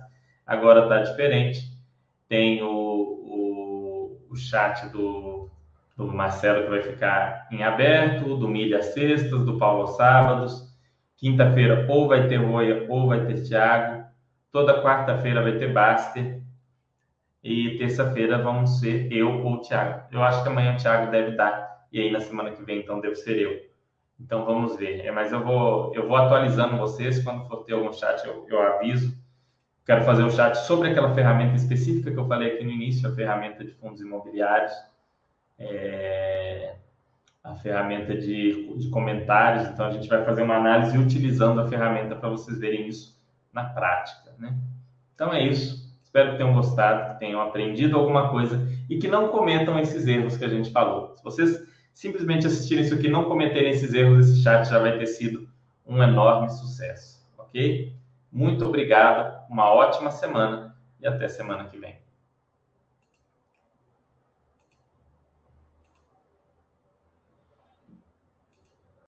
[0.46, 1.62] Agora está diferente.
[2.28, 3.53] Tem o, o,
[4.34, 5.48] o, chat do,
[5.96, 10.72] do Marcelo, que vai ficar em aberto, do Milha sextas, do Paulo sábados.
[11.16, 14.04] Quinta-feira ou vai ter Roia ou vai ter Thiago.
[14.50, 16.42] Toda quarta-feira vai ter Baster.
[17.42, 20.06] E terça-feira vamos ser eu ou o Thiago.
[20.10, 21.86] Eu acho que amanhã o Thiago deve dar.
[21.92, 23.74] E aí na semana que vem, então, devo ser eu.
[24.18, 25.04] Então vamos ver.
[25.04, 27.22] É, mas eu vou, eu vou atualizando vocês.
[27.22, 29.16] Quando for ter algum chat, eu, eu aviso.
[29.84, 33.14] Quero fazer um chat sobre aquela ferramenta específica que eu falei aqui no início, a
[33.14, 34.72] ferramenta de fundos imobiliários,
[35.58, 36.76] é,
[37.42, 39.68] a ferramenta de, de comentários.
[39.68, 43.20] Então, a gente vai fazer uma análise utilizando a ferramenta para vocês verem isso
[43.52, 44.32] na prática.
[44.38, 44.56] Né?
[45.14, 45.84] Então, é isso.
[46.02, 50.36] Espero que tenham gostado, que tenham aprendido alguma coisa e que não cometam esses erros
[50.36, 51.14] que a gente falou.
[51.16, 51.62] Se vocês
[51.92, 55.46] simplesmente assistirem isso aqui e não cometerem esses erros, esse chat já vai ter sido
[55.86, 57.22] um enorme sucesso.
[57.36, 57.94] Ok?
[58.34, 62.03] Muito obrigado, uma ótima semana e até semana que vem.